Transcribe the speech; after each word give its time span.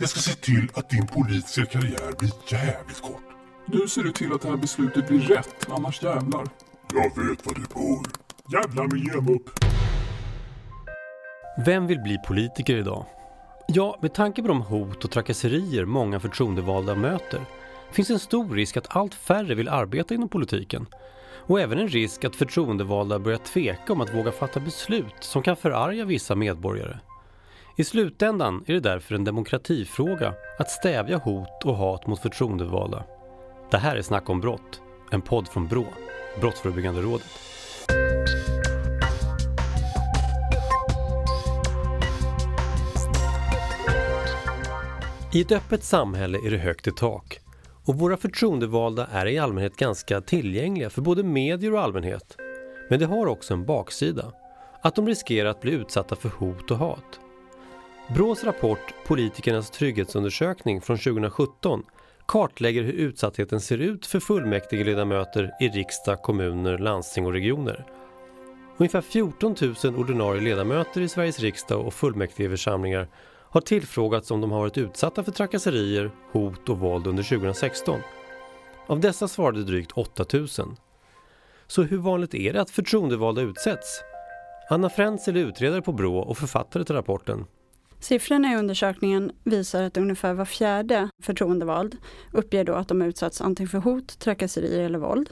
Jag 0.00 0.08
ska 0.08 0.20
se 0.20 0.32
till 0.32 0.68
att 0.74 0.90
din 0.90 1.06
politiska 1.06 1.66
karriär 1.66 2.18
blir 2.18 2.30
jävligt 2.52 3.00
kort. 3.00 3.22
Nu 3.66 3.88
ser 3.88 4.02
du 4.02 4.12
till 4.12 4.32
att 4.32 4.42
det 4.42 4.48
här 4.48 4.56
beslutet 4.56 5.08
blir 5.08 5.20
rätt, 5.20 5.68
annars 5.68 6.02
jävlar. 6.02 6.46
Jag 6.92 7.02
vet 7.02 7.46
var 7.46 7.54
du 7.54 7.62
bor. 7.74 8.06
Jävlar 8.52 8.86
med 8.86 8.98
ge 8.98 9.34
upp. 9.34 9.50
Vem 11.66 11.86
vill 11.86 12.00
bli 12.00 12.18
politiker 12.26 12.76
idag? 12.76 13.04
Ja, 13.68 13.98
med 14.02 14.14
tanke 14.14 14.42
på 14.42 14.48
de 14.48 14.62
hot 14.62 15.04
och 15.04 15.10
trakasserier 15.10 15.84
många 15.84 16.20
förtroendevalda 16.20 16.94
möter 16.94 17.40
finns 17.92 18.10
en 18.10 18.18
stor 18.18 18.54
risk 18.54 18.76
att 18.76 18.96
allt 18.96 19.14
färre 19.14 19.54
vill 19.54 19.68
arbeta 19.68 20.14
inom 20.14 20.28
politiken. 20.28 20.86
Och 21.46 21.60
även 21.60 21.78
en 21.78 21.88
risk 21.88 22.24
att 22.24 22.36
förtroendevalda 22.36 23.18
börjar 23.18 23.38
tveka 23.38 23.92
om 23.92 24.00
att 24.00 24.14
våga 24.14 24.32
fatta 24.32 24.60
beslut 24.60 25.14
som 25.20 25.42
kan 25.42 25.56
förarga 25.56 26.04
vissa 26.04 26.34
medborgare. 26.34 26.98
I 27.78 27.84
slutändan 27.84 28.64
är 28.66 28.74
det 28.74 28.80
därför 28.80 29.14
en 29.14 29.24
demokratifråga 29.24 30.34
att 30.58 30.70
stävja 30.70 31.18
hot 31.18 31.64
och 31.64 31.76
hat 31.76 32.06
mot 32.06 32.20
förtroendevalda. 32.20 33.04
Det 33.70 33.78
här 33.78 33.96
är 33.96 34.02
Snack 34.02 34.28
om 34.28 34.40
brott, 34.40 34.80
en 35.10 35.22
podd 35.22 35.48
från 35.48 35.68
BRÅ, 35.68 35.84
Brottsförebyggande 36.40 37.00
rådet. 37.00 37.26
I 45.34 45.40
ett 45.40 45.52
öppet 45.52 45.84
samhälle 45.84 46.38
är 46.46 46.50
det 46.50 46.58
högt 46.58 46.86
i 46.86 46.92
tak 46.92 47.40
och 47.84 47.94
våra 47.94 48.16
förtroendevalda 48.16 49.06
är 49.12 49.26
i 49.26 49.38
allmänhet 49.38 49.76
ganska 49.76 50.20
tillgängliga 50.20 50.90
för 50.90 51.02
både 51.02 51.22
medier 51.22 51.74
och 51.74 51.80
allmänhet. 51.80 52.36
Men 52.90 52.98
det 52.98 53.06
har 53.06 53.26
också 53.26 53.54
en 53.54 53.66
baksida, 53.66 54.32
att 54.82 54.94
de 54.94 55.06
riskerar 55.06 55.48
att 55.48 55.60
bli 55.60 55.72
utsatta 55.72 56.16
för 56.16 56.28
hot 56.28 56.70
och 56.70 56.78
hat. 56.78 57.20
Brås 58.14 58.44
rapport 58.44 58.94
Politikernas 59.06 59.70
trygghetsundersökning 59.70 60.80
från 60.80 60.98
2017 60.98 61.82
kartlägger 62.26 62.82
hur 62.82 62.92
utsattheten 62.92 63.60
ser 63.60 63.78
ut 63.78 64.06
för 64.06 64.20
fullmäktigeledamöter 64.20 65.50
i 65.60 65.68
riksdag, 65.68 66.22
kommuner, 66.22 66.78
landsting 66.78 67.26
och 67.26 67.32
regioner. 67.32 67.84
Ungefär 68.76 69.00
14 69.00 69.56
000 69.84 69.96
ordinarie 69.96 70.40
ledamöter 70.40 71.00
i 71.00 71.08
Sveriges 71.08 71.40
riksdag 71.40 71.86
och 71.86 71.94
fullmäktigeförsamlingar 71.94 73.08
har 73.50 73.60
tillfrågats 73.60 74.30
om 74.30 74.40
de 74.40 74.50
har 74.50 74.60
varit 74.60 74.78
utsatta 74.78 75.24
för 75.24 75.32
trakasserier, 75.32 76.10
hot 76.32 76.68
och 76.68 76.78
våld 76.78 77.06
under 77.06 77.22
2016. 77.22 78.00
Av 78.86 79.00
dessa 79.00 79.28
svarade 79.28 79.64
drygt 79.64 79.92
8 79.92 80.24
000. 80.32 80.48
Så 81.66 81.82
hur 81.82 81.98
vanligt 81.98 82.34
är 82.34 82.52
det 82.52 82.60
att 82.60 82.70
förtroendevalda 82.70 83.42
utsätts? 83.42 84.02
Anna 84.70 84.90
Frenzel 84.90 85.36
är 85.36 85.40
utredare 85.40 85.82
på 85.82 85.92
Brå 85.92 86.18
och 86.18 86.38
författare 86.38 86.84
till 86.84 86.94
rapporten. 86.94 87.46
Siffrorna 88.00 88.52
i 88.52 88.56
undersökningen 88.56 89.32
visar 89.44 89.82
att 89.82 89.96
ungefär 89.96 90.34
var 90.34 90.44
fjärde 90.44 91.08
förtroendevald 91.22 91.96
uppger 92.32 92.64
då 92.64 92.74
att 92.74 92.88
de 92.88 93.02
utsatts 93.02 93.40
antingen 93.40 93.68
för 93.68 93.78
hot, 93.78 94.18
trakasserier 94.18 94.80
eller 94.80 94.98
våld 94.98 95.30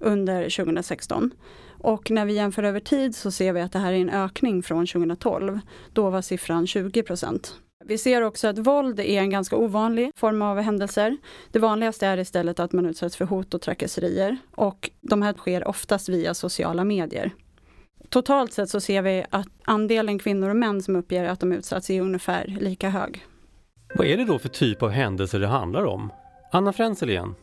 under 0.00 0.56
2016. 0.56 1.30
Och 1.78 2.10
när 2.10 2.24
vi 2.24 2.32
jämför 2.32 2.62
över 2.62 2.80
tid 2.80 3.16
så 3.16 3.30
ser 3.30 3.52
vi 3.52 3.60
att 3.60 3.72
det 3.72 3.78
här 3.78 3.92
är 3.92 3.96
en 3.96 4.10
ökning 4.10 4.62
från 4.62 4.86
2012. 4.86 5.60
Då 5.92 6.10
var 6.10 6.22
siffran 6.22 6.66
20 6.66 7.02
procent. 7.02 7.54
Vi 7.84 7.98
ser 7.98 8.22
också 8.22 8.48
att 8.48 8.58
våld 8.58 9.00
är 9.00 9.20
en 9.20 9.30
ganska 9.30 9.56
ovanlig 9.56 10.10
form 10.16 10.42
av 10.42 10.60
händelser. 10.60 11.16
Det 11.52 11.58
vanligaste 11.58 12.06
är 12.06 12.18
istället 12.18 12.60
att 12.60 12.72
man 12.72 12.86
utsätts 12.86 13.16
för 13.16 13.24
hot 13.24 13.54
och 13.54 13.60
trakasserier 13.60 14.36
och 14.54 14.90
de 15.00 15.22
här 15.22 15.32
sker 15.32 15.68
oftast 15.68 16.08
via 16.08 16.34
sociala 16.34 16.84
medier. 16.84 17.32
Totalt 18.10 18.52
sett 18.52 18.70
så 18.70 18.80
ser 18.80 19.02
vi 19.02 19.24
att 19.30 19.48
andelen 19.64 20.18
kvinnor 20.18 20.50
och 20.50 20.56
män 20.56 20.82
som 20.82 20.96
uppger 20.96 21.24
att 21.24 21.40
de 21.40 21.52
utsatts 21.52 21.90
är 21.90 22.00
ungefär 22.00 22.56
lika 22.60 22.88
hög. 22.88 23.26
Vad 23.94 24.06
är 24.06 24.16
det 24.16 24.24
då 24.24 24.38
för 24.38 24.48
typ 24.48 24.82
av 24.82 24.90
händelser 24.90 25.40
det 25.40 25.46
handlar 25.46 25.84
om? 25.84 26.12
Anna 26.52 26.72
Frenzel 26.72 27.10
igen. 27.10 27.34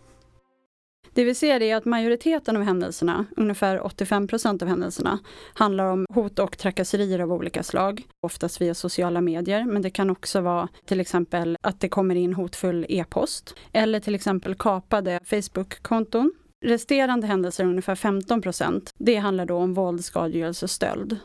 Det 1.13 1.23
vi 1.23 1.35
ser 1.35 1.61
är 1.61 1.75
att 1.75 1.85
majoriteten 1.85 2.57
av 2.57 2.63
händelserna, 2.63 3.25
ungefär 3.37 3.85
85 3.85 4.27
procent 4.27 4.61
av 4.61 4.67
händelserna, 4.67 5.19
handlar 5.53 5.85
om 5.85 6.05
hot 6.09 6.39
och 6.39 6.57
trakasserier 6.57 7.19
av 7.19 7.33
olika 7.33 7.63
slag, 7.63 8.03
oftast 8.21 8.61
via 8.61 8.73
sociala 8.73 9.21
medier, 9.21 9.65
men 9.65 9.81
det 9.81 9.89
kan 9.89 10.09
också 10.09 10.41
vara 10.41 10.67
till 10.85 10.99
exempel 10.99 11.57
att 11.61 11.79
det 11.79 11.89
kommer 11.89 12.15
in 12.15 12.33
hotfull 12.33 12.85
e-post, 12.89 13.55
eller 13.71 13.99
till 13.99 14.15
exempel 14.15 14.55
kapade 14.55 15.19
Facebook-konton. 15.25 16.31
Resterande 16.65 17.27
händelser, 17.27 17.63
ungefär 17.63 17.95
15 17.95 18.41
procent, 18.41 18.93
det 18.97 19.15
handlar 19.15 19.45
då 19.45 19.57
om 19.57 19.73
våld, 19.73 20.05
skadegörelse 20.05 20.65
och 20.65 20.69
stöld. 20.69 21.17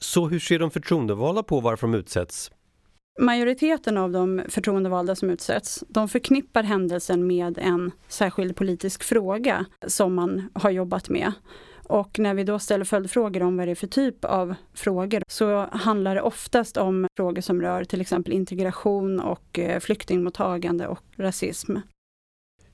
Så 0.00 0.28
hur 0.28 0.38
ser 0.38 0.58
de 0.58 0.70
förtroendevalda 0.70 1.42
på 1.42 1.60
varför 1.60 1.86
de 1.86 1.94
utsätts? 1.94 2.50
Majoriteten 3.20 3.96
av 3.96 4.12
de 4.12 4.42
förtroendevalda 4.48 5.16
som 5.16 5.30
utsätts, 5.30 5.84
de 5.88 6.08
förknippar 6.08 6.62
händelsen 6.62 7.26
med 7.26 7.58
en 7.58 7.90
särskild 8.08 8.56
politisk 8.56 9.02
fråga 9.02 9.64
som 9.86 10.14
man 10.14 10.50
har 10.54 10.70
jobbat 10.70 11.08
med. 11.08 11.32
Och 11.88 12.18
när 12.18 12.34
vi 12.34 12.44
då 12.44 12.58
ställer 12.58 12.84
följdfrågor 12.84 13.42
om 13.42 13.56
vad 13.56 13.68
det 13.68 13.70
är 13.70 13.74
för 13.74 13.86
typ 13.86 14.24
av 14.24 14.54
frågor 14.74 15.22
så 15.28 15.68
handlar 15.72 16.14
det 16.14 16.22
oftast 16.22 16.76
om 16.76 17.06
frågor 17.16 17.40
som 17.40 17.62
rör 17.62 17.84
till 17.84 18.00
exempel 18.00 18.32
integration 18.32 19.20
och 19.20 19.58
eh, 19.58 19.80
flyktingmottagande 19.80 20.86
och 20.86 21.02
rasism. 21.16 21.76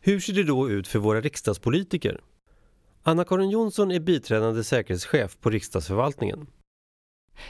Hur 0.07 0.21
ser 0.21 0.33
det 0.33 0.45
då 0.45 0.71
ut 0.71 0.89
för 0.89 0.99
våra 0.99 1.21
riksdagspolitiker? 1.21 2.21
Anna-Karin 3.03 3.51
Jonsson 3.51 3.91
är 3.91 4.01
biträdande 4.01 4.65
säkerhetschef 4.65 5.37
på 5.41 5.51
riksdagsförvaltningen. 5.51 6.47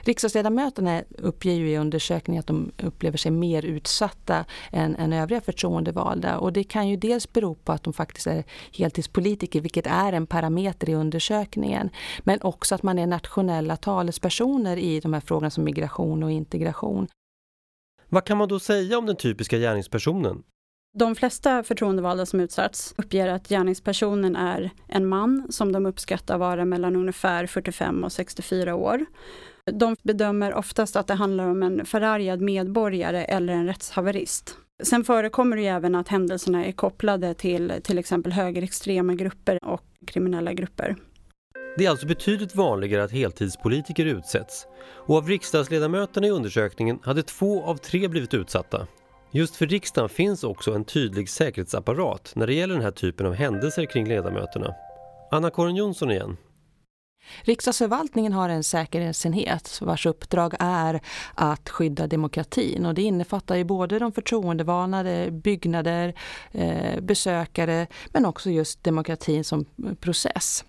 Riksdagsledamöterna 0.00 1.02
uppger 1.18 1.52
ju 1.52 1.70
i 1.70 1.78
undersökningen 1.78 2.40
att 2.40 2.46
de 2.46 2.72
upplever 2.82 3.18
sig 3.18 3.30
mer 3.30 3.64
utsatta 3.64 4.44
än, 4.72 4.96
än 4.96 5.12
övriga 5.12 5.40
förtroendevalda. 5.40 6.38
Och 6.38 6.52
det 6.52 6.64
kan 6.64 6.88
ju 6.88 6.96
dels 6.96 7.32
bero 7.32 7.54
på 7.54 7.72
att 7.72 7.82
de 7.82 7.92
faktiskt 7.92 8.26
är 8.26 8.44
heltidspolitiker, 8.72 9.60
vilket 9.60 9.86
är 9.86 10.12
en 10.12 10.26
parameter 10.26 10.90
i 10.90 10.94
undersökningen. 10.94 11.90
Men 12.20 12.38
också 12.42 12.74
att 12.74 12.82
man 12.82 12.98
är 12.98 13.06
nationella 13.06 13.76
talespersoner 13.76 14.76
i 14.76 15.00
de 15.00 15.12
här 15.12 15.20
frågorna 15.20 15.50
som 15.50 15.64
migration 15.64 16.22
och 16.22 16.30
integration. 16.30 17.08
Vad 18.08 18.24
kan 18.24 18.38
man 18.38 18.48
då 18.48 18.60
säga 18.60 18.98
om 18.98 19.06
den 19.06 19.16
typiska 19.16 19.58
gärningspersonen? 19.58 20.42
De 20.98 21.14
flesta 21.14 21.62
förtroendevalda 21.62 22.26
som 22.26 22.40
utsatts 22.40 22.94
uppger 22.96 23.28
att 23.28 23.48
gärningspersonen 23.48 24.36
är 24.36 24.70
en 24.88 25.06
man 25.06 25.46
som 25.50 25.72
de 25.72 25.86
uppskattar 25.86 26.38
vara 26.38 26.64
mellan 26.64 26.96
ungefär 26.96 27.46
45 27.46 28.04
och 28.04 28.12
64 28.12 28.74
år. 28.74 29.04
De 29.72 29.96
bedömer 30.02 30.54
oftast 30.54 30.96
att 30.96 31.06
det 31.06 31.14
handlar 31.14 31.48
om 31.48 31.62
en 31.62 31.86
förargad 31.86 32.40
medborgare 32.40 33.24
eller 33.24 33.52
en 33.52 33.66
rättshaverist. 33.66 34.56
Sen 34.82 35.04
förekommer 35.04 35.56
det 35.56 35.62
ju 35.62 35.68
även 35.68 35.94
att 35.94 36.08
händelserna 36.08 36.64
är 36.64 36.72
kopplade 36.72 37.34
till 37.34 37.72
till 37.84 37.98
exempel 37.98 38.32
högerextrema 38.32 39.14
grupper 39.14 39.58
och 39.64 39.82
kriminella 40.06 40.52
grupper. 40.52 40.96
Det 41.76 41.86
är 41.86 41.90
alltså 41.90 42.06
betydligt 42.06 42.54
vanligare 42.54 43.04
att 43.04 43.12
heltidspolitiker 43.12 44.06
utsätts. 44.06 44.66
Och 45.06 45.16
av 45.16 45.28
riksdagsledamöterna 45.28 46.26
i 46.26 46.30
undersökningen 46.30 46.98
hade 47.02 47.22
två 47.22 47.64
av 47.64 47.76
tre 47.76 48.08
blivit 48.08 48.34
utsatta. 48.34 48.86
Just 49.36 49.56
för 49.56 49.66
riksdagen 49.66 50.08
finns 50.08 50.44
också 50.44 50.72
en 50.74 50.84
tydlig 50.84 51.28
säkerhetsapparat 51.28 52.32
när 52.36 52.46
det 52.46 52.54
gäller 52.54 52.74
den 52.74 52.82
här 52.82 52.90
typen 52.90 53.26
av 53.26 53.34
händelser 53.34 53.86
kring 53.86 54.08
ledamöterna. 54.08 54.74
Anna-Karin 55.30 55.76
Jonsson 55.76 56.10
igen. 56.10 56.36
Riksdagsförvaltningen 57.42 58.32
har 58.32 58.48
en 58.48 58.64
säkerhetsenhet 58.64 59.78
vars 59.82 60.06
uppdrag 60.06 60.54
är 60.58 61.00
att 61.34 61.70
skydda 61.70 62.06
demokratin 62.06 62.86
och 62.86 62.94
det 62.94 63.02
innefattar 63.02 63.56
ju 63.56 63.64
både 63.64 63.98
de 63.98 64.12
förtroendevalda, 64.12 65.30
byggnader, 65.30 66.14
eh, 66.52 67.00
besökare 67.00 67.86
men 68.12 68.26
också 68.26 68.50
just 68.50 68.84
demokratin 68.84 69.44
som 69.44 69.64
process. 70.00 70.64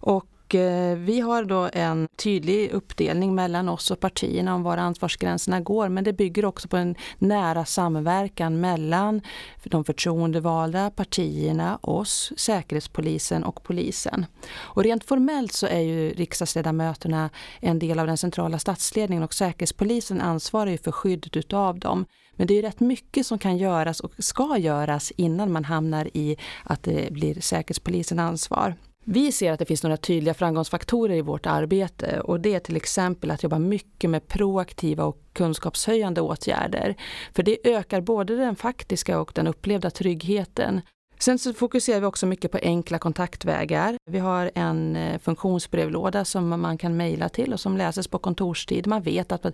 Och 0.00 0.26
Eh, 0.54 0.96
vi 0.96 1.20
har 1.20 1.44
då 1.44 1.70
en 1.72 2.08
tydlig 2.16 2.70
uppdelning 2.70 3.34
mellan 3.34 3.68
oss 3.68 3.90
och 3.90 4.00
partierna 4.00 4.54
om 4.54 4.62
var 4.62 4.76
ansvarsgränserna 4.76 5.60
går 5.60 5.88
men 5.88 6.04
det 6.04 6.12
bygger 6.12 6.44
också 6.44 6.68
på 6.68 6.76
en 6.76 6.94
nära 7.18 7.64
samverkan 7.64 8.60
mellan 8.60 9.20
de 9.64 9.84
förtroendevalda, 9.84 10.90
partierna, 10.90 11.78
oss, 11.82 12.32
Säkerhetspolisen 12.36 13.44
och 13.44 13.62
polisen. 13.62 14.26
Och 14.54 14.84
rent 14.84 15.04
formellt 15.04 15.52
så 15.52 15.66
är 15.66 15.80
ju 15.80 16.10
riksdagsledamöterna 16.10 17.30
en 17.60 17.78
del 17.78 17.98
av 17.98 18.06
den 18.06 18.18
centrala 18.18 18.58
statsledningen 18.58 19.24
och 19.24 19.34
Säkerhetspolisen 19.34 20.20
ansvarar 20.20 20.70
ju 20.70 20.78
för 20.78 20.92
skyddet 20.92 21.36
utav 21.36 21.78
dem. 21.78 22.06
Men 22.36 22.46
det 22.46 22.58
är 22.58 22.62
rätt 22.62 22.80
mycket 22.80 23.26
som 23.26 23.38
kan 23.38 23.56
göras 23.56 24.00
och 24.00 24.12
ska 24.18 24.58
göras 24.58 25.12
innan 25.16 25.52
man 25.52 25.64
hamnar 25.64 26.16
i 26.16 26.36
att 26.64 26.82
det 26.82 27.12
blir 27.12 27.40
Säkerhetspolisen 27.40 28.18
ansvar. 28.18 28.74
Vi 29.04 29.32
ser 29.32 29.52
att 29.52 29.58
det 29.58 29.64
finns 29.64 29.82
några 29.82 29.96
tydliga 29.96 30.34
framgångsfaktorer 30.34 31.14
i 31.16 31.20
vårt 31.20 31.46
arbete 31.46 32.20
och 32.20 32.40
det 32.40 32.54
är 32.54 32.60
till 32.60 32.76
exempel 32.76 33.30
att 33.30 33.42
jobba 33.42 33.58
mycket 33.58 34.10
med 34.10 34.28
proaktiva 34.28 35.04
och 35.04 35.18
kunskapshöjande 35.32 36.20
åtgärder. 36.20 36.94
För 37.32 37.42
det 37.42 37.58
ökar 37.64 38.00
både 38.00 38.36
den 38.36 38.56
faktiska 38.56 39.20
och 39.20 39.32
den 39.34 39.46
upplevda 39.46 39.90
tryggheten. 39.90 40.80
Sen 41.18 41.38
så 41.38 41.52
fokuserar 41.52 42.00
vi 42.00 42.06
också 42.06 42.26
mycket 42.26 42.52
på 42.52 42.58
enkla 42.62 42.98
kontaktvägar. 42.98 43.96
Vi 44.10 44.18
har 44.18 44.50
en 44.54 44.96
eh, 44.96 45.18
funktionsbrevlåda 45.18 46.24
som 46.24 46.48
man 46.48 46.78
kan 46.78 46.96
mejla 46.96 47.28
till 47.28 47.52
och 47.52 47.60
som 47.60 47.76
läses 47.76 48.08
på 48.08 48.18
kontorstid. 48.18 48.86
Man 48.86 49.02
vet 49.02 49.32
att 49.32 49.46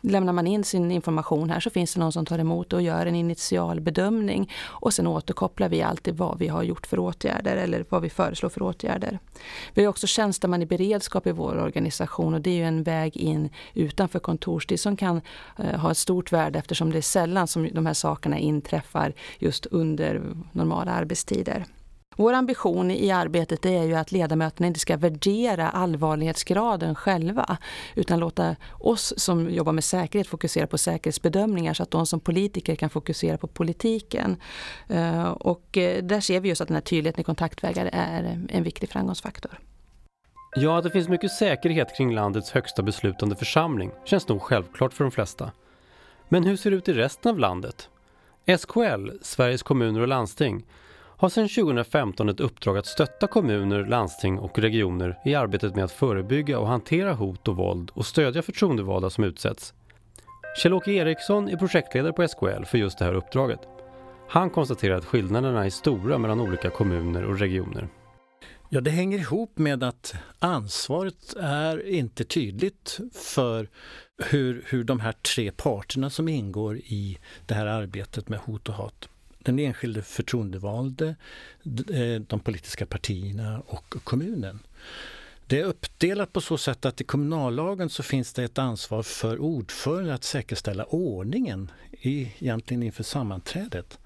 lämnar 0.00 0.32
man 0.32 0.46
in 0.46 0.64
sin 0.64 0.90
information 0.90 1.50
här 1.50 1.60
så 1.60 1.70
finns 1.70 1.94
det 1.94 2.00
någon 2.00 2.12
som 2.12 2.26
tar 2.26 2.38
emot 2.38 2.72
och 2.72 2.82
gör 2.82 3.06
en 3.06 3.14
initial 3.14 3.80
bedömning. 3.80 4.52
Och 4.64 4.94
sen 4.94 5.06
återkopplar 5.06 5.68
vi 5.68 5.82
alltid 5.82 6.16
vad 6.16 6.38
vi 6.38 6.48
har 6.48 6.62
gjort 6.62 6.86
för 6.86 6.98
åtgärder 6.98 7.56
eller 7.56 7.84
vad 7.88 8.02
vi 8.02 8.10
föreslår 8.10 8.50
för 8.50 8.62
åtgärder. 8.62 9.18
Vi 9.74 9.84
har 9.84 9.90
också 9.90 10.06
tjänsteman 10.06 10.62
i 10.62 10.66
beredskap 10.66 11.26
i 11.26 11.32
vår 11.32 11.58
organisation 11.58 12.34
och 12.34 12.40
det 12.40 12.50
är 12.50 12.54
ju 12.54 12.64
en 12.64 12.82
väg 12.82 13.16
in 13.16 13.50
utanför 13.74 14.18
kontorstid 14.18 14.80
som 14.80 14.96
kan 14.96 15.20
eh, 15.58 15.80
ha 15.80 15.90
ett 15.90 15.98
stort 15.98 16.32
värde 16.32 16.58
eftersom 16.58 16.92
det 16.92 16.98
är 16.98 17.02
sällan 17.02 17.48
som 17.48 17.68
de 17.72 17.86
här 17.86 17.94
sakerna 17.94 18.38
inträffar 18.38 19.12
just 19.38 19.66
under 19.66 20.22
normala 20.52 20.92
arbetstider. 20.92 21.64
Vår 22.18 22.32
ambition 22.32 22.90
i 22.90 23.10
arbetet 23.10 23.66
är 23.66 23.82
ju 23.82 23.94
att 23.94 24.12
ledamöterna 24.12 24.66
inte 24.66 24.80
ska 24.80 24.96
värdera 24.96 25.70
allvarlighetsgraden 25.70 26.94
själva 26.94 27.58
utan 27.94 28.18
låta 28.18 28.56
oss 28.72 29.14
som 29.16 29.50
jobbar 29.50 29.72
med 29.72 29.84
säkerhet 29.84 30.26
fokusera 30.26 30.66
på 30.66 30.78
säkerhetsbedömningar 30.78 31.74
så 31.74 31.82
att 31.82 31.90
de 31.90 32.06
som 32.06 32.20
politiker 32.20 32.74
kan 32.74 32.90
fokusera 32.90 33.38
på 33.38 33.46
politiken. 33.46 34.36
Eh, 34.88 35.28
och 35.28 35.78
eh, 35.78 36.02
där 36.04 36.20
ser 36.20 36.40
vi 36.40 36.48
just 36.48 36.60
att 36.60 36.68
den 36.68 36.74
här 36.74 36.82
tydligheten 36.82 37.20
i 37.20 37.24
kontaktvägar 37.24 37.90
är 37.92 38.46
en 38.48 38.62
viktig 38.62 38.88
framgångsfaktor. 38.88 39.60
Ja, 40.56 40.78
att 40.78 40.84
det 40.84 40.90
finns 40.90 41.08
mycket 41.08 41.32
säkerhet 41.32 41.96
kring 41.96 42.14
landets 42.14 42.50
högsta 42.50 42.82
beslutande 42.82 43.36
församling 43.36 43.90
känns 44.04 44.28
nog 44.28 44.42
självklart 44.42 44.92
för 44.92 45.04
de 45.04 45.10
flesta. 45.10 45.50
Men 46.28 46.44
hur 46.44 46.56
ser 46.56 46.70
det 46.70 46.76
ut 46.76 46.88
i 46.88 46.92
resten 46.92 47.30
av 47.30 47.38
landet? 47.38 47.88
SKL, 48.58 49.10
Sveriges 49.22 49.62
kommuner 49.62 50.00
och 50.00 50.08
landsting, 50.08 50.64
har 51.18 51.28
sedan 51.28 51.48
2015 51.48 52.28
ett 52.28 52.40
uppdrag 52.40 52.78
att 52.78 52.86
stötta 52.86 53.26
kommuner, 53.26 53.84
landsting 53.84 54.38
och 54.38 54.58
regioner 54.58 55.18
i 55.24 55.34
arbetet 55.34 55.74
med 55.74 55.84
att 55.84 55.92
förebygga 55.92 56.58
och 56.58 56.66
hantera 56.66 57.12
hot 57.12 57.48
och 57.48 57.56
våld 57.56 57.90
och 57.94 58.06
stödja 58.06 58.42
förtroendevalda 58.42 59.10
som 59.10 59.24
utsätts. 59.24 59.74
Kjell-Åke 60.62 60.90
Eriksson 60.90 61.48
är 61.48 61.56
projektledare 61.56 62.12
på 62.12 62.28
SKL 62.28 62.64
för 62.64 62.78
just 62.78 62.98
det 62.98 63.04
här 63.04 63.14
uppdraget. 63.14 63.60
Han 64.28 64.50
konstaterar 64.50 64.94
att 64.94 65.04
skillnaderna 65.04 65.64
är 65.64 65.70
stora 65.70 66.18
mellan 66.18 66.40
olika 66.40 66.70
kommuner 66.70 67.24
och 67.24 67.38
regioner. 67.38 67.88
Ja, 68.68 68.80
det 68.80 68.90
hänger 68.90 69.18
ihop 69.18 69.58
med 69.58 69.82
att 69.82 70.14
ansvaret 70.38 71.36
är 71.40 71.88
inte 71.88 72.24
tydligt 72.24 72.98
för 73.14 73.68
hur, 74.30 74.64
hur 74.66 74.84
de 74.84 75.00
här 75.00 75.12
tre 75.12 75.50
parterna 75.50 76.10
som 76.10 76.28
ingår 76.28 76.76
i 76.76 77.18
det 77.46 77.54
här 77.54 77.66
arbetet 77.66 78.28
med 78.28 78.38
hot 78.38 78.68
och 78.68 78.74
hat 78.74 79.08
den 79.38 79.58
enskilde 79.58 80.02
förtroendevalde, 80.02 81.16
eh, 81.90 82.20
de 82.26 82.40
politiska 82.40 82.86
partierna 82.86 83.62
och 83.66 83.94
kommunen. 84.04 84.58
Det 85.46 85.60
är 85.60 85.64
uppdelat 85.64 86.32
på 86.32 86.40
så 86.40 86.58
sätt 86.58 86.84
att 86.84 87.00
i 87.00 87.04
kommunallagen 87.04 87.90
så 87.90 88.02
finns 88.02 88.32
det 88.32 88.44
ett 88.44 88.58
ansvar 88.58 89.02
för 89.02 89.38
ordförande 89.38 90.14
att 90.14 90.24
säkerställa 90.24 90.84
ordningen 90.84 91.70
i, 91.90 92.32
egentligen 92.38 92.82
inför 92.82 93.02
sammanträdet. 93.02 93.98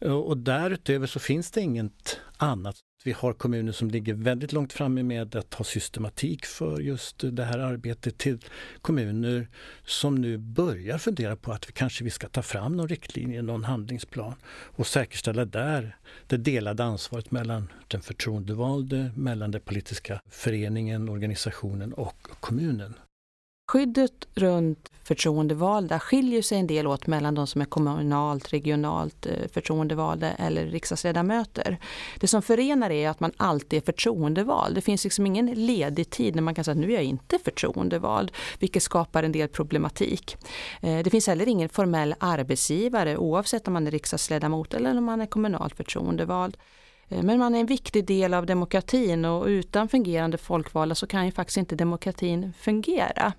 Och 0.00 0.36
därutöver 0.36 1.06
så 1.06 1.18
finns 1.18 1.50
det 1.50 1.60
inget 1.60 2.20
annat 2.36 2.76
vi 3.08 3.12
har 3.12 3.32
kommuner 3.32 3.72
som 3.72 3.90
ligger 3.90 4.14
väldigt 4.14 4.52
långt 4.52 4.72
framme 4.72 5.02
med 5.02 5.36
att 5.36 5.54
ha 5.54 5.64
systematik 5.64 6.46
för 6.46 6.80
just 6.80 7.16
det 7.18 7.44
här 7.44 7.58
arbetet 7.58 8.18
till 8.18 8.38
kommuner 8.82 9.48
som 9.84 10.14
nu 10.14 10.38
börjar 10.38 10.98
fundera 10.98 11.36
på 11.36 11.52
att 11.52 11.68
vi 11.68 11.72
kanske 11.72 12.04
vi 12.04 12.10
ska 12.10 12.28
ta 12.28 12.42
fram 12.42 12.76
någon 12.76 12.88
riktlinje, 12.88 13.42
någon 13.42 13.64
handlingsplan 13.64 14.34
och 14.50 14.86
säkerställa 14.86 15.44
där 15.44 15.96
det 16.26 16.36
delade 16.36 16.84
ansvaret 16.84 17.30
mellan 17.30 17.68
den 17.88 18.00
förtroendevalde, 18.00 19.10
mellan 19.16 19.50
den 19.50 19.60
politiska 19.60 20.20
föreningen, 20.30 21.08
organisationen 21.08 21.92
och 21.92 22.26
kommunen. 22.40 22.94
Skyddet 23.68 24.28
runt 24.34 24.90
förtroendevalda 25.02 26.00
skiljer 26.00 26.42
sig 26.42 26.58
en 26.58 26.66
del 26.66 26.86
åt 26.86 27.06
mellan 27.06 27.34
de 27.34 27.46
som 27.46 27.60
är 27.60 27.64
kommunalt, 27.64 28.52
regionalt 28.52 29.26
eh, 29.26 29.48
förtroendevalda 29.52 30.32
eller 30.32 30.66
riksdagsledamöter. 30.66 31.78
Det 32.20 32.26
som 32.26 32.42
förenar 32.42 32.90
är 32.90 33.08
att 33.08 33.20
man 33.20 33.32
alltid 33.36 33.76
är 33.76 33.80
förtroendevald. 33.86 34.74
Det 34.74 34.80
finns 34.80 35.04
liksom 35.04 35.26
ingen 35.26 35.46
ledig 35.46 36.10
tid 36.10 36.34
när 36.34 36.42
man 36.42 36.54
kan 36.54 36.64
säga 36.64 36.72
att 36.72 36.78
nu 36.78 36.90
är 36.90 36.94
jag 36.94 37.04
inte 37.04 37.38
förtroendevald, 37.38 38.32
vilket 38.58 38.82
skapar 38.82 39.22
en 39.22 39.32
del 39.32 39.48
problematik. 39.48 40.36
Eh, 40.82 40.98
det 40.98 41.10
finns 41.10 41.26
heller 41.26 41.48
ingen 41.48 41.68
formell 41.68 42.14
arbetsgivare 42.20 43.16
oavsett 43.16 43.68
om 43.68 43.74
man 43.74 43.86
är 43.86 43.90
riksdagsledamot 43.90 44.74
eller 44.74 44.98
om 44.98 45.04
man 45.04 45.20
är 45.20 45.26
kommunalt 45.26 45.76
förtroendevald. 45.76 46.56
Eh, 47.08 47.22
men 47.22 47.38
man 47.38 47.54
är 47.54 47.60
en 47.60 47.66
viktig 47.66 48.06
del 48.06 48.34
av 48.34 48.46
demokratin 48.46 49.24
och 49.24 49.46
utan 49.46 49.88
fungerande 49.88 50.38
folkvalda 50.38 50.94
så 50.94 51.06
kan 51.06 51.26
ju 51.26 51.32
faktiskt 51.32 51.56
inte 51.56 51.76
demokratin 51.76 52.52
fungera. 52.58 53.32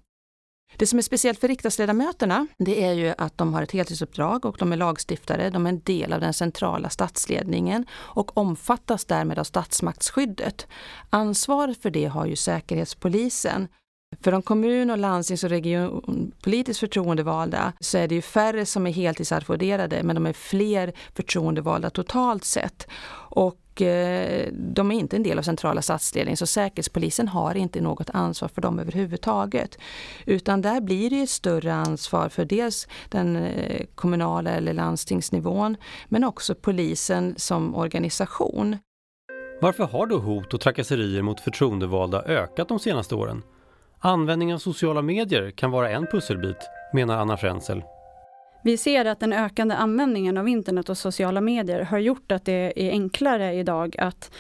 Det 0.77 0.88
som 0.88 1.00
är 1.00 1.04
speciellt 1.04 1.39
för 1.39 1.48
riksdagsledamöterna, 1.48 2.48
det 2.57 2.83
är 2.83 2.94
ju 2.94 3.13
att 3.18 3.38
de 3.38 3.54
har 3.54 3.62
ett 3.62 3.71
heltidsuppdrag 3.71 4.45
och 4.45 4.56
de 4.60 4.71
är 4.74 4.77
lagstiftare, 4.77 5.50
de 5.50 5.66
är 5.66 5.69
en 5.69 5.80
del 5.80 6.13
av 6.13 6.21
den 6.21 6.33
centrala 6.33 6.89
statsledningen 6.89 7.86
och 7.92 8.38
omfattas 8.38 9.06
därmed 9.06 9.39
av 9.39 9.44
statsmaktsskyddet. 9.44 10.68
Ansvaret 11.10 11.81
för 11.81 11.89
det 11.89 12.06
har 12.06 12.25
ju 12.25 12.36
Säkerhetspolisen. 12.36 13.68
För 14.21 14.31
de 14.31 14.42
kommun 14.42 14.89
och 14.89 14.98
landstings 14.98 15.44
och 15.44 15.50
regionpolitiskt 15.50 16.80
förtroendevalda 16.80 17.74
så 17.80 17.98
är 17.98 18.07
det 18.07 18.16
ju 18.16 18.21
färre 18.21 18.66
som 18.66 18.88
är 18.88 18.92
heltidsarvoderade 18.92 20.04
men 20.04 20.16
de 20.16 20.25
är 20.25 20.33
fler 20.33 20.94
förtroendevalda 21.16 21.89
totalt 21.89 22.45
sett. 22.45 22.88
Och 23.31 23.57
Eh, 23.81 24.47
de 24.53 24.91
är 24.91 24.95
inte 24.95 25.15
en 25.15 25.23
del 25.23 25.37
av 25.37 25.43
centrala 25.43 25.81
statsledningen 25.81 26.37
så 26.37 26.45
Säkerhetspolisen 26.45 27.27
har 27.27 27.55
inte 27.57 27.81
något 27.81 28.09
ansvar 28.09 28.47
för 28.47 28.61
dem 28.61 28.79
överhuvudtaget. 28.79 29.77
Utan 30.25 30.61
där 30.61 30.81
blir 30.81 31.09
det 31.09 31.21
ett 31.21 31.29
större 31.29 31.73
ansvar 31.73 32.29
för 32.29 32.45
dels 32.45 32.87
den 33.09 33.35
eh, 33.35 33.85
kommunala 33.95 34.51
eller 34.51 34.73
landstingsnivån 34.73 35.77
men 36.07 36.23
också 36.23 36.55
polisen 36.55 37.33
som 37.37 37.75
organisation. 37.75 38.77
Varför 39.61 39.83
har 39.83 40.05
då 40.05 40.17
hot 40.17 40.53
och 40.53 40.61
trakasserier 40.61 41.21
mot 41.21 41.39
förtroendevalda 41.39 42.23
ökat 42.23 42.67
de 42.67 42.79
senaste 42.79 43.15
åren? 43.15 43.43
Användning 43.99 44.53
av 44.53 44.57
sociala 44.57 45.01
medier 45.01 45.51
kan 45.51 45.71
vara 45.71 45.89
en 45.89 46.07
pusselbit, 46.07 46.57
menar 46.93 47.17
Anna 47.17 47.37
Frenzel. 47.37 47.83
Vi 48.63 48.77
ser 48.77 49.06
att 49.06 49.19
den 49.19 49.33
ökande 49.33 49.75
användningen 49.75 50.38
av 50.38 50.47
internet 50.47 50.89
och 50.89 50.97
sociala 50.97 51.41
medier 51.41 51.81
har 51.81 51.97
gjort 51.97 52.31
att 52.31 52.45
det 52.45 52.73
är 52.75 52.91
enklare 52.91 53.53
idag 53.53 53.95
att 54.00 54.31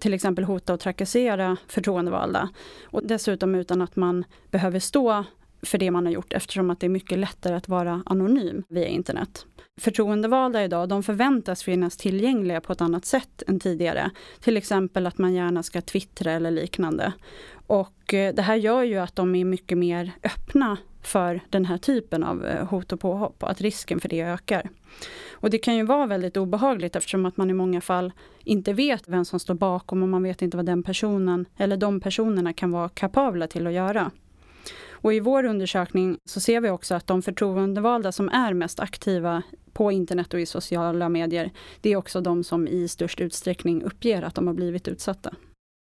till 0.00 0.14
exempel 0.14 0.44
hota 0.44 0.74
och 0.74 0.80
trakassera 0.80 1.56
förtroendevalda. 1.68 2.48
Och 2.84 3.06
dessutom 3.06 3.54
utan 3.54 3.82
att 3.82 3.96
man 3.96 4.24
behöver 4.50 4.80
stå 4.80 5.24
för 5.62 5.78
det 5.78 5.90
man 5.90 6.06
har 6.06 6.12
gjort 6.12 6.32
eftersom 6.32 6.70
att 6.70 6.80
det 6.80 6.86
är 6.86 6.90
mycket 6.90 7.18
lättare 7.18 7.54
att 7.54 7.68
vara 7.68 8.02
anonym 8.06 8.62
via 8.68 8.86
internet. 8.86 9.46
Förtroendevalda 9.80 10.64
idag, 10.64 10.88
de 10.88 11.02
förväntas 11.02 11.62
finnas 11.62 11.96
tillgängliga 11.96 12.60
på 12.60 12.72
ett 12.72 12.80
annat 12.80 13.04
sätt 13.04 13.42
än 13.46 13.60
tidigare. 13.60 14.10
Till 14.40 14.56
exempel 14.56 15.06
att 15.06 15.18
man 15.18 15.34
gärna 15.34 15.62
ska 15.62 15.80
twittra 15.80 16.32
eller 16.32 16.50
liknande. 16.50 17.12
Och 17.66 18.14
eh, 18.14 18.34
det 18.34 18.42
här 18.42 18.56
gör 18.56 18.82
ju 18.82 18.98
att 18.98 19.16
de 19.16 19.34
är 19.34 19.44
mycket 19.44 19.78
mer 19.78 20.12
öppna 20.22 20.76
för 21.08 21.40
den 21.48 21.64
här 21.64 21.78
typen 21.78 22.24
av 22.24 22.46
eh, 22.46 22.66
hot 22.66 22.92
och 22.92 23.00
påhopp 23.00 23.42
och 23.42 23.50
att 23.50 23.60
risken 23.60 24.00
för 24.00 24.08
det 24.08 24.20
ökar. 24.20 24.70
Och 25.32 25.50
det 25.50 25.58
kan 25.58 25.76
ju 25.76 25.82
vara 25.82 26.06
väldigt 26.06 26.36
obehagligt 26.36 26.96
eftersom 26.96 27.26
att 27.26 27.36
man 27.36 27.50
i 27.50 27.54
många 27.54 27.80
fall 27.80 28.12
inte 28.44 28.72
vet 28.72 29.08
vem 29.08 29.24
som 29.24 29.40
står 29.40 29.54
bakom 29.54 30.02
och 30.02 30.08
man 30.08 30.22
vet 30.22 30.42
inte 30.42 30.56
vad 30.56 30.66
den 30.66 30.82
personen 30.82 31.46
eller 31.56 31.76
de 31.76 32.00
personerna 32.00 32.52
kan 32.52 32.70
vara 32.70 32.88
kapabla 32.88 33.46
till 33.46 33.66
att 33.66 33.72
göra. 33.72 34.10
Och 35.00 35.14
i 35.14 35.20
vår 35.20 35.44
undersökning 35.44 36.18
så 36.24 36.40
ser 36.40 36.60
vi 36.60 36.70
också 36.70 36.94
att 36.94 37.06
de 37.06 37.22
förtroendevalda 37.22 38.12
som 38.12 38.28
är 38.28 38.54
mest 38.54 38.80
aktiva 38.80 39.42
på 39.72 39.92
internet 39.92 40.34
och 40.34 40.40
i 40.40 40.46
sociala 40.46 41.08
medier, 41.08 41.50
det 41.80 41.92
är 41.92 41.96
också 41.96 42.20
de 42.20 42.44
som 42.44 42.68
i 42.68 42.88
störst 42.88 43.20
utsträckning 43.20 43.82
uppger 43.82 44.22
att 44.22 44.34
de 44.34 44.46
har 44.46 44.54
blivit 44.54 44.88
utsatta. 44.88 45.34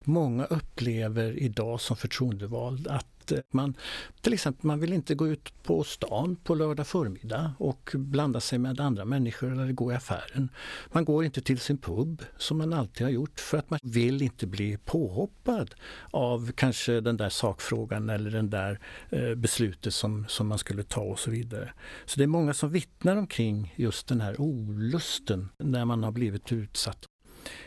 Många 0.10 0.46
upplever 0.46 1.40
idag 1.40 1.82
som 1.82 1.98
förtroendevald 1.98 2.88
att 2.88 3.32
eh, 3.32 3.40
man 3.52 3.74
till 4.22 4.34
exempel 4.34 4.68
man 4.68 4.80
vill 4.80 4.94
inte 4.94 5.16
gå 5.16 5.28
ut 5.28 5.64
på 5.64 5.84
stan 5.84 6.36
på 6.44 6.56
lördag 6.56 6.88
förmiddag 6.88 7.54
och 7.60 7.92
blanda 7.96 8.40
sig 8.40 8.60
med 8.60 8.80
andra 8.80 9.06
människor 9.06 9.52
eller 9.52 9.72
gå 9.72 9.92
i 9.92 9.96
affären. 9.96 10.50
Man 10.92 11.06
går 11.06 11.26
inte 11.26 11.42
till 11.42 11.60
sin 11.60 11.78
pub 11.78 12.24
som 12.38 12.58
man 12.58 12.74
alltid 12.74 13.02
har 13.08 13.12
gjort 13.12 13.40
för 13.40 13.58
att 13.58 13.70
man 13.70 13.80
vill 13.84 14.22
inte 14.22 14.48
bli 14.48 14.78
påhoppad 14.78 15.76
av 16.12 16.52
kanske 16.52 17.02
den 17.02 17.18
där 17.18 17.30
sakfrågan 17.30 18.10
eller 18.10 18.32
den 18.32 18.50
där 18.50 18.80
eh, 19.10 19.36
beslutet 19.36 19.94
som, 19.94 20.26
som 20.28 20.48
man 20.48 20.58
skulle 20.58 20.84
ta 20.84 21.02
och 21.02 21.20
så 21.20 21.32
vidare. 21.32 21.74
Så 22.06 22.18
det 22.18 22.24
är 22.24 22.28
många 22.28 22.54
som 22.54 22.72
vittnar 22.72 23.16
omkring 23.16 23.74
just 23.76 24.08
den 24.08 24.22
här 24.22 24.42
olusten 24.42 25.50
när 25.58 25.86
man 25.86 26.04
har 26.04 26.12
blivit 26.12 26.52
utsatt. 26.52 27.06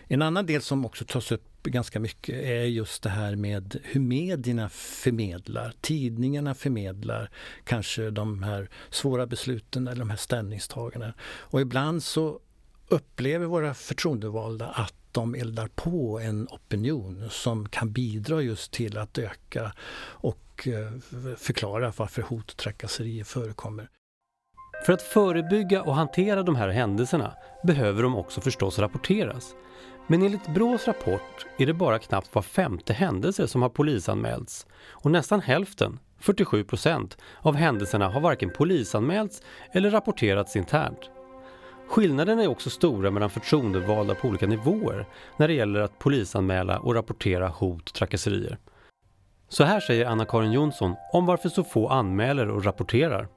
En 0.07 0.23
annan 0.23 0.47
del 0.47 0.63
som 0.63 0.85
också 0.85 1.05
tas 1.05 1.33
upp 1.33 1.52
ganska 1.71 2.01
mycket 2.01 2.35
är 2.35 2.65
just 2.65 3.03
det 3.03 3.11
här 3.11 3.37
med 3.37 3.77
hur 3.83 4.01
medierna 4.01 4.69
förmedlar, 4.69 5.75
tidningarna 5.81 6.55
förmedlar 6.55 7.31
kanske 7.65 8.11
de 8.11 8.43
här 8.43 8.69
svåra 8.91 9.27
besluten 9.27 9.89
eller 9.89 9.99
de 9.99 10.11
här 10.11 10.17
ställningstagandena. 10.17 11.15
Och 11.23 11.61
ibland 11.61 12.03
så 12.03 12.41
upplever 12.89 13.47
våra 13.47 13.75
förtroendevalda 13.75 14.67
att 14.67 14.95
de 15.13 15.35
eldar 15.35 15.69
på 15.75 16.21
en 16.21 16.49
opinion 16.49 17.29
som 17.31 17.69
kan 17.69 17.93
bidra 17.93 18.43
just 18.43 18.73
till 18.73 18.99
att 18.99 19.19
öka 19.19 19.73
och 20.05 20.69
eh, 20.69 20.93
förklara 21.37 21.93
varför 21.97 22.23
hot 22.23 22.51
och 22.51 22.57
trakasserier 22.57 23.25
förekommer. 23.25 23.89
För 24.87 24.93
att 24.93 25.03
förebygga 25.03 25.83
och 25.83 25.95
hantera 25.95 26.43
de 26.43 26.57
här 26.57 26.69
händelserna 26.69 27.35
behöver 27.65 28.03
de 28.03 28.17
också 28.17 28.41
förstås 28.41 28.79
rapporteras. 28.79 29.55
Men 30.13 30.23
enligt 30.23 30.49
Brås 30.49 30.87
rapport 30.87 31.47
är 31.57 31.67
det 31.67 31.75
bara 31.75 31.99
knappt 31.99 32.35
var 32.35 32.43
femte 32.43 32.93
händelse 32.93 33.49
som 33.49 33.63
har 33.63 33.69
polisanmälts 33.69 34.67
och 34.89 35.11
nästan 35.11 35.41
hälften, 35.41 35.99
47 36.19 36.65
procent, 36.65 37.19
av 37.41 37.55
händelserna 37.55 38.09
har 38.09 38.21
varken 38.21 38.51
polisanmälts 38.51 39.43
eller 39.73 39.91
rapporterats 39.91 40.57
internt. 40.57 41.11
Skillnaderna 41.89 42.43
är 42.43 42.49
också 42.49 42.71
stora 42.71 43.11
mellan 43.11 43.31
förtroendevalda 43.31 44.15
på 44.15 44.29
olika 44.29 44.47
nivåer 44.47 45.07
när 45.37 45.49
det 45.49 45.55
gäller 45.55 45.81
att 45.81 45.99
polisanmäla 45.99 46.79
och 46.79 46.95
rapportera 46.95 47.49
hot 47.49 47.89
och 47.89 47.95
trakasserier. 47.95 48.59
Så 49.49 49.65
här 49.65 49.81
säger 49.81 50.07
Anna-Karin 50.07 50.53
Jonsson 50.53 50.95
om 51.13 51.27
varför 51.27 51.49
så 51.49 51.65
få 51.65 51.89
anmäler 51.89 52.49
och 52.49 52.65
rapporterar. 52.65 53.29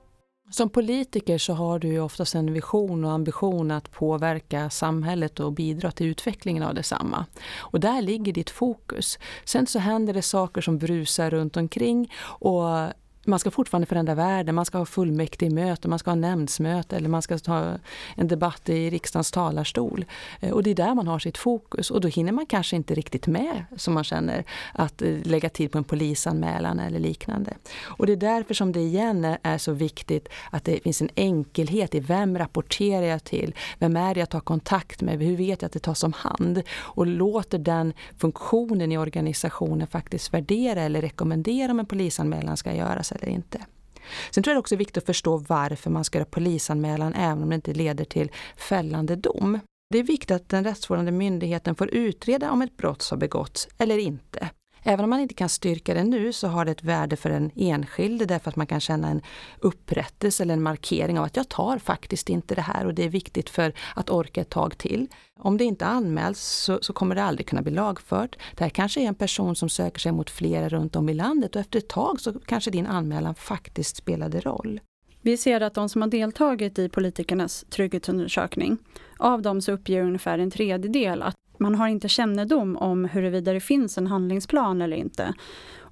Som 0.50 0.70
politiker 0.70 1.38
så 1.38 1.54
har 1.54 1.80
du 1.80 1.88
ju 1.88 2.00
oftast 2.00 2.36
en 2.36 2.54
vision 2.54 3.06
och 3.06 3.12
ambition 3.12 3.72
att 3.72 3.92
påverka 3.92 4.70
samhället 4.70 5.40
och 5.40 5.54
bidra 5.54 5.92
till 5.92 6.08
utvecklingen 6.08 6.64
av 6.64 6.74
detsamma. 6.74 7.26
Och 7.58 7.80
där 7.80 8.02
ligger 8.02 8.34
ditt 8.34 8.50
fokus. 8.50 9.20
Sen 9.46 9.68
så 9.68 9.80
händer 9.80 10.14
det 10.14 10.22
saker 10.22 10.62
som 10.62 10.78
brusar 10.78 11.30
runt 11.30 11.58
omkring 11.58 12.12
och 12.24 12.88
man 13.26 13.40
ska 13.40 13.52
fortfarande 13.52 13.86
förändra 13.86 14.16
världen, 14.16 14.56
man 14.56 14.66
ska 14.66 14.78
ha 14.78 14.86
fullmäktigemöte, 14.86 15.88
man 15.88 16.00
ska 16.00 16.12
ha 16.12 16.16
nämndsmöte 16.16 16.96
eller 16.96 17.10
man 17.10 17.22
ska 17.22 17.38
ta 17.38 17.74
en 18.16 18.28
debatt 18.28 18.70
i 18.70 18.90
riksdagens 18.90 19.32
talarstol. 19.32 20.06
Eh, 20.40 20.52
och 20.52 20.64
det 20.64 20.70
är 20.70 20.76
där 20.76 20.96
man 20.96 21.08
har 21.08 21.20
sitt 21.20 21.38
fokus 21.38 21.92
och 21.92 22.02
då 22.02 22.08
hinner 22.08 22.32
man 22.32 22.46
kanske 22.46 22.76
inte 22.76 22.96
riktigt 22.96 23.28
med, 23.28 23.66
som 23.76 23.94
man 23.94 24.04
känner, 24.04 24.44
att 24.74 25.02
eh, 25.02 25.18
lägga 25.24 25.50
tid 25.50 25.72
på 25.72 25.78
en 25.78 25.84
polisanmälan 25.84 26.80
eller 26.80 27.00
liknande. 27.00 27.54
Och 27.84 28.06
det 28.06 28.14
är 28.14 28.18
därför 28.18 28.54
som 28.54 28.72
det 28.72 28.80
igen 28.80 29.36
är 29.44 29.58
så 29.58 29.72
viktigt 29.72 30.30
att 30.52 30.64
det 30.64 30.84
finns 30.84 31.02
en 31.02 31.10
enkelhet 31.16 31.96
i 31.96 32.00
vem 32.00 32.38
rapporterar 32.38 33.06
jag 33.06 33.24
till? 33.24 33.56
Vem 33.80 33.98
är 33.98 34.14
det 34.14 34.20
jag 34.20 34.30
tar 34.30 34.40
kontakt 34.40 35.02
med? 35.02 35.20
Hur 35.20 35.38
vet 35.38 35.62
jag 35.62 35.68
att 35.68 35.74
det 35.74 35.80
tas 35.80 36.04
om 36.04 36.14
hand? 36.14 36.62
Och 36.72 37.08
låter 37.08 37.58
den 37.58 37.94
funktionen 38.18 38.92
i 38.92 38.98
organisationen 38.98 39.88
faktiskt 39.88 40.34
värdera 40.34 40.82
eller 40.82 41.02
rekommendera 41.02 41.72
om 41.72 41.80
en 41.80 41.86
polisanmälan 41.86 42.58
ska 42.58 42.74
göras 42.74 43.12
eller 43.16 43.28
inte. 43.28 43.66
Sen 44.32 44.44
tror 44.44 44.54
jag 44.54 44.60
också 44.60 44.76
är 44.76 44.80
viktigt 44.80 44.98
att 44.98 45.06
förstå 45.06 45.38
varför 45.38 45.90
man 45.90 46.04
ska 46.04 46.18
göra 46.18 46.30
polisanmälan 46.30 47.14
även 47.14 47.44
om 47.44 47.50
det 47.50 47.56
inte 47.56 47.74
leder 47.74 48.06
till 48.06 48.32
fällande 48.58 49.16
dom. 49.16 49.60
Det 49.90 50.00
är 50.00 50.04
viktigt 50.04 50.32
att 50.32 50.50
den 50.50 50.64
rättsvårdande 50.64 51.12
myndigheten 51.12 51.76
får 51.76 51.94
utreda 51.94 52.52
om 52.52 52.62
ett 52.62 52.78
brott 52.78 53.10
har 53.10 53.18
begåtts 53.18 53.68
eller 53.78 53.98
inte. 53.98 54.50
Även 54.88 55.04
om 55.04 55.10
man 55.10 55.20
inte 55.20 55.34
kan 55.34 55.50
styrka 55.50 55.94
det 55.94 56.04
nu 56.04 56.34
så 56.34 56.48
har 56.48 56.66
det 56.66 56.72
ett 56.72 56.84
värde 56.84 57.16
för 57.16 57.30
den 57.30 57.52
enskilde 57.56 58.26
därför 58.26 58.50
att 58.50 58.56
man 58.56 58.68
kan 58.68 58.80
känna 58.80 59.08
en 59.08 59.22
upprättelse 59.60 60.44
eller 60.44 60.54
en 60.54 60.64
markering 60.64 61.20
av 61.20 61.26
att 61.26 61.38
jag 61.38 61.50
tar 61.50 61.78
faktiskt 61.78 62.30
inte 62.30 62.56
det 62.56 62.62
här 62.62 62.86
och 62.86 62.94
det 62.94 63.04
är 63.04 63.10
viktigt 63.10 63.50
för 63.50 63.74
att 63.96 64.10
orka 64.10 64.42
ett 64.42 64.50
tag 64.50 64.78
till. 64.78 65.08
Om 65.40 65.58
det 65.58 65.64
inte 65.64 65.86
anmäls 65.86 66.40
så, 66.40 66.80
så 66.82 66.94
kommer 66.94 67.16
det 67.16 67.24
aldrig 67.24 67.48
kunna 67.48 67.62
bli 67.62 67.72
lagfört. 67.72 68.36
Det 68.56 68.64
här 68.64 68.70
kanske 68.70 69.02
är 69.02 69.08
en 69.08 69.16
person 69.16 69.56
som 69.56 69.70
söker 69.70 70.00
sig 70.00 70.12
mot 70.12 70.30
flera 70.30 70.70
runt 70.70 70.96
om 70.96 71.10
i 71.10 71.14
landet 71.14 71.56
och 71.56 71.62
efter 71.62 71.80
ett 71.80 71.90
tag 71.90 72.22
så 72.22 72.34
kanske 72.34 72.72
din 72.72 72.88
anmälan 72.88 73.36
faktiskt 73.36 73.98
spelade 73.98 74.40
roll. 74.40 74.80
Vi 75.22 75.38
ser 75.38 75.62
att 75.62 75.74
de 75.74 75.90
som 75.90 76.02
har 76.02 76.10
deltagit 76.10 76.80
i 76.80 76.90
politikernas 76.90 77.66
trygghetsundersökning, 77.70 78.78
av 79.18 79.42
dem 79.42 79.62
så 79.62 79.72
uppger 79.72 80.02
ungefär 80.02 80.40
en 80.40 80.52
tredjedel 80.52 81.22
att 81.22 81.36
man 81.58 81.76
har 81.76 81.88
inte 81.88 82.10
kännedom 82.10 82.78
om 82.78 83.06
huruvida 83.06 83.54
det 83.54 83.60
finns 83.60 83.98
en 83.98 84.08
handlingsplan 84.08 84.82
eller 84.82 84.98
inte. 84.98 85.34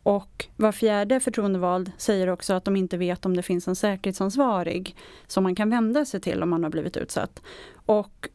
Och 0.04 0.46
var 0.56 0.72
fjärde 0.72 1.20
förtroendevald 1.20 1.92
säger 1.98 2.30
också 2.30 2.54
att 2.54 2.66
de 2.66 2.76
inte 2.76 2.98
vet 2.98 3.26
om 3.26 3.36
det 3.36 3.44
finns 3.44 3.68
en 3.68 3.76
säkerhetsansvarig 3.76 4.96
som 5.28 5.44
man 5.44 5.56
kan 5.56 5.70
vända 5.70 6.06
sig 6.06 6.22
till 6.22 6.44
om 6.44 6.50
man 6.50 6.64
har 6.64 6.70
blivit 6.70 6.98
utsatt. 6.98 7.42
Och 7.86 8.30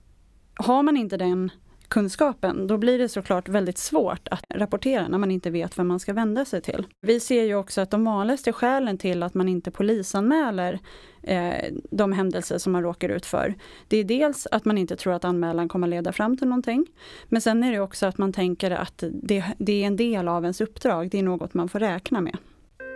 har 0.54 0.82
man 0.82 0.96
inte 0.96 1.16
den 1.16 1.50
kunskapen, 1.88 2.66
då 2.66 2.78
blir 2.78 2.98
det 2.98 3.08
såklart 3.08 3.48
väldigt 3.48 3.78
svårt 3.78 4.28
att 4.30 4.44
rapportera 4.54 5.08
när 5.08 5.18
man 5.18 5.30
inte 5.30 5.50
vet 5.50 5.78
vem 5.78 5.88
man 5.88 6.00
ska 6.00 6.12
vända 6.12 6.44
sig 6.44 6.60
till. 6.60 6.86
Vi 7.00 7.20
ser 7.20 7.44
ju 7.44 7.54
också 7.54 7.80
att 7.80 7.90
de 7.90 8.04
vanligaste 8.04 8.52
skälen 8.52 8.98
till 8.98 9.22
att 9.22 9.34
man 9.34 9.48
inte 9.48 9.70
polisanmäler 9.70 10.78
eh, 11.22 11.64
de 11.90 12.12
händelser 12.12 12.58
som 12.58 12.72
man 12.72 12.82
råkar 12.82 13.08
ut 13.08 13.26
för, 13.26 13.54
det 13.88 13.96
är 13.96 14.04
dels 14.04 14.46
att 14.50 14.64
man 14.64 14.78
inte 14.78 14.96
tror 14.96 15.12
att 15.12 15.24
anmälan 15.24 15.68
kommer 15.68 15.86
leda 15.86 16.12
fram 16.12 16.36
till 16.36 16.48
någonting. 16.48 16.86
Men 17.28 17.40
sen 17.40 17.64
är 17.64 17.72
det 17.72 17.80
också 17.80 18.06
att 18.06 18.18
man 18.18 18.32
tänker 18.32 18.70
att 18.70 19.04
det, 19.12 19.44
det 19.58 19.82
är 19.82 19.86
en 19.86 19.96
del 19.96 20.28
av 20.28 20.44
ens 20.44 20.60
uppdrag, 20.60 21.10
det 21.10 21.18
är 21.18 21.22
något 21.22 21.54
man 21.54 21.68
får 21.68 21.78
räkna 21.78 22.20
med. 22.20 22.36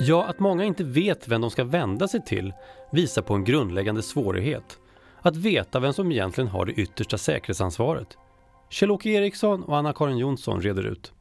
Ja, 0.00 0.24
att 0.24 0.40
många 0.40 0.64
inte 0.64 0.84
vet 0.84 1.28
vem 1.28 1.40
de 1.40 1.50
ska 1.50 1.64
vända 1.64 2.08
sig 2.08 2.24
till 2.24 2.52
visar 2.92 3.22
på 3.22 3.34
en 3.34 3.44
grundläggande 3.44 4.02
svårighet. 4.02 4.78
Att 5.20 5.36
veta 5.36 5.80
vem 5.80 5.92
som 5.92 6.12
egentligen 6.12 6.48
har 6.48 6.66
det 6.66 6.72
yttersta 6.72 7.18
säkerhetsansvaret. 7.18 8.18
Kjell-Åke 8.72 9.08
Eriksson 9.08 9.62
och 9.62 9.76
Anna-Karin 9.76 10.18
Jonsson 10.18 10.62
reder 10.62 10.82
ut. 10.86 11.12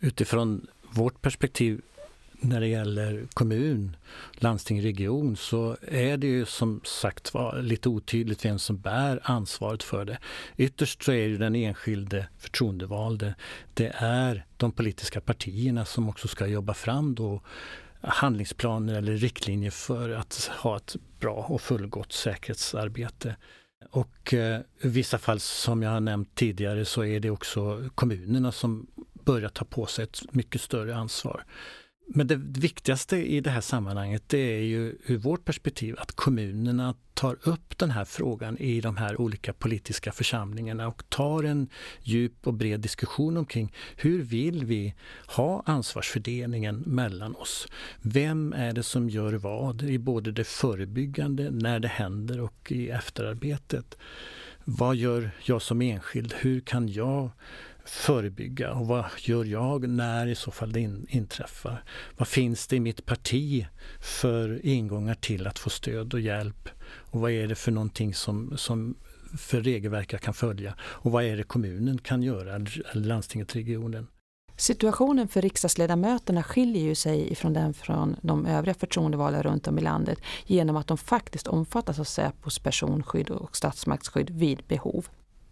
Utifrån 0.00 0.66
vårt 0.90 1.22
perspektiv 1.22 1.80
när 2.32 2.60
det 2.60 2.66
gäller 2.66 3.26
kommun, 3.34 3.96
landsting, 4.32 4.82
region 4.82 5.36
så 5.36 5.76
är 5.82 6.16
det 6.16 6.26
ju 6.26 6.46
som 6.46 6.80
sagt 6.84 7.34
var 7.34 7.62
lite 7.62 7.88
otydligt 7.88 8.44
vem 8.44 8.58
som 8.58 8.78
bär 8.78 9.20
ansvaret 9.22 9.82
för 9.82 10.04
det. 10.04 10.18
Ytterst 10.56 11.02
så 11.02 11.12
är 11.12 11.28
det 11.28 11.36
den 11.36 11.54
enskilde 11.54 12.28
förtroendevalde. 12.38 13.34
Det 13.74 13.92
är 13.94 14.46
de 14.56 14.72
politiska 14.72 15.20
partierna 15.20 15.84
som 15.84 16.08
också 16.08 16.28
ska 16.28 16.46
jobba 16.46 16.74
fram 16.74 17.14
då 17.14 17.42
handlingsplaner 18.00 18.94
eller 18.94 19.16
riktlinjer 19.16 19.70
för 19.70 20.10
att 20.10 20.50
ha 20.58 20.76
ett 20.76 20.96
bra 21.20 21.46
och 21.48 21.60
fullgott 21.60 22.12
säkerhetsarbete. 22.12 23.36
Och 23.90 24.34
eh, 24.34 24.60
i 24.80 24.88
vissa 24.88 25.18
fall 25.18 25.40
som 25.40 25.82
jag 25.82 25.90
har 25.90 26.00
nämnt 26.00 26.34
tidigare 26.34 26.84
så 26.84 27.04
är 27.04 27.20
det 27.20 27.30
också 27.30 27.88
kommunerna 27.94 28.52
som 28.52 28.86
börjar 29.24 29.48
ta 29.48 29.64
på 29.64 29.86
sig 29.86 30.04
ett 30.04 30.32
mycket 30.32 30.60
större 30.60 30.96
ansvar. 30.96 31.44
Men 32.10 32.26
det 32.26 32.36
viktigaste 32.36 33.16
i 33.16 33.40
det 33.40 33.50
här 33.50 33.60
sammanhanget 33.60 34.22
det 34.26 34.38
är 34.38 34.62
ju 34.62 34.98
ur 35.06 35.16
vårt 35.16 35.44
perspektiv 35.44 35.94
att 35.98 36.12
kommunerna 36.12 36.94
tar 37.14 37.36
upp 37.42 37.78
den 37.78 37.90
här 37.90 38.04
frågan 38.04 38.58
i 38.58 38.80
de 38.80 38.96
här 38.96 39.20
olika 39.20 39.52
politiska 39.52 40.12
församlingarna 40.12 40.88
och 40.88 41.08
tar 41.08 41.42
en 41.42 41.68
djup 42.02 42.46
och 42.46 42.54
bred 42.54 42.80
diskussion 42.80 43.36
omkring 43.36 43.72
hur 43.96 44.22
vill 44.22 44.64
vi 44.64 44.94
ha 45.26 45.62
ansvarsfördelningen 45.66 46.78
mellan 46.86 47.34
oss? 47.34 47.66
Vem 48.02 48.52
är 48.52 48.72
det 48.72 48.82
som 48.82 49.10
gör 49.10 49.32
vad 49.32 49.82
i 49.82 49.98
både 49.98 50.32
det 50.32 50.44
förebyggande, 50.44 51.50
när 51.50 51.80
det 51.80 51.88
händer 51.88 52.40
och 52.40 52.72
i 52.72 52.88
efterarbetet? 52.88 53.98
Vad 54.64 54.96
gör 54.96 55.30
jag 55.44 55.62
som 55.62 55.82
enskild? 55.82 56.34
Hur 56.38 56.60
kan 56.60 56.88
jag 56.88 57.30
förebygga 57.88 58.72
och 58.72 58.86
vad 58.86 59.04
gör 59.18 59.44
jag 59.44 59.88
när 59.88 60.26
i 60.26 60.34
så 60.34 60.50
fall 60.50 60.72
det 60.72 60.80
in, 60.80 61.06
inträffar? 61.08 61.84
Vad 62.16 62.28
finns 62.28 62.66
det 62.66 62.76
i 62.76 62.80
mitt 62.80 63.06
parti 63.06 63.66
för 64.00 64.66
ingångar 64.66 65.14
till 65.14 65.46
att 65.46 65.58
få 65.58 65.70
stöd 65.70 66.14
och 66.14 66.20
hjälp? 66.20 66.68
Och 66.84 67.20
vad 67.20 67.30
är 67.30 67.46
det 67.46 67.54
för 67.54 67.72
någonting 67.72 68.14
som, 68.14 68.56
som 68.56 68.94
för 69.38 69.60
regelverk 69.60 70.12
jag 70.12 70.20
kan 70.20 70.34
följa? 70.34 70.74
Och 70.80 71.12
vad 71.12 71.24
är 71.24 71.36
det 71.36 71.42
kommunen 71.42 71.98
kan 71.98 72.22
göra, 72.22 72.54
eller 72.54 72.94
landstinget, 72.94 73.56
regionen? 73.56 74.06
Situationen 74.56 75.28
för 75.28 75.42
riksdagsledamöterna 75.42 76.42
skiljer 76.42 76.82
ju 76.82 76.94
sig 76.94 77.32
ifrån 77.32 77.52
den 77.52 77.74
från 77.74 78.16
de 78.22 78.46
övriga 78.46 78.74
förtroendevalda 78.74 79.42
runt 79.42 79.68
om 79.68 79.78
i 79.78 79.82
landet 79.82 80.18
genom 80.46 80.76
att 80.76 80.86
de 80.86 80.98
faktiskt 80.98 81.46
omfattas 81.46 81.98
av 81.98 82.04
Säpos 82.04 82.58
personskydd 82.58 83.30
och 83.30 83.56
statsmaktsskydd 83.56 84.30
vid 84.30 84.62
behov. 84.68 85.08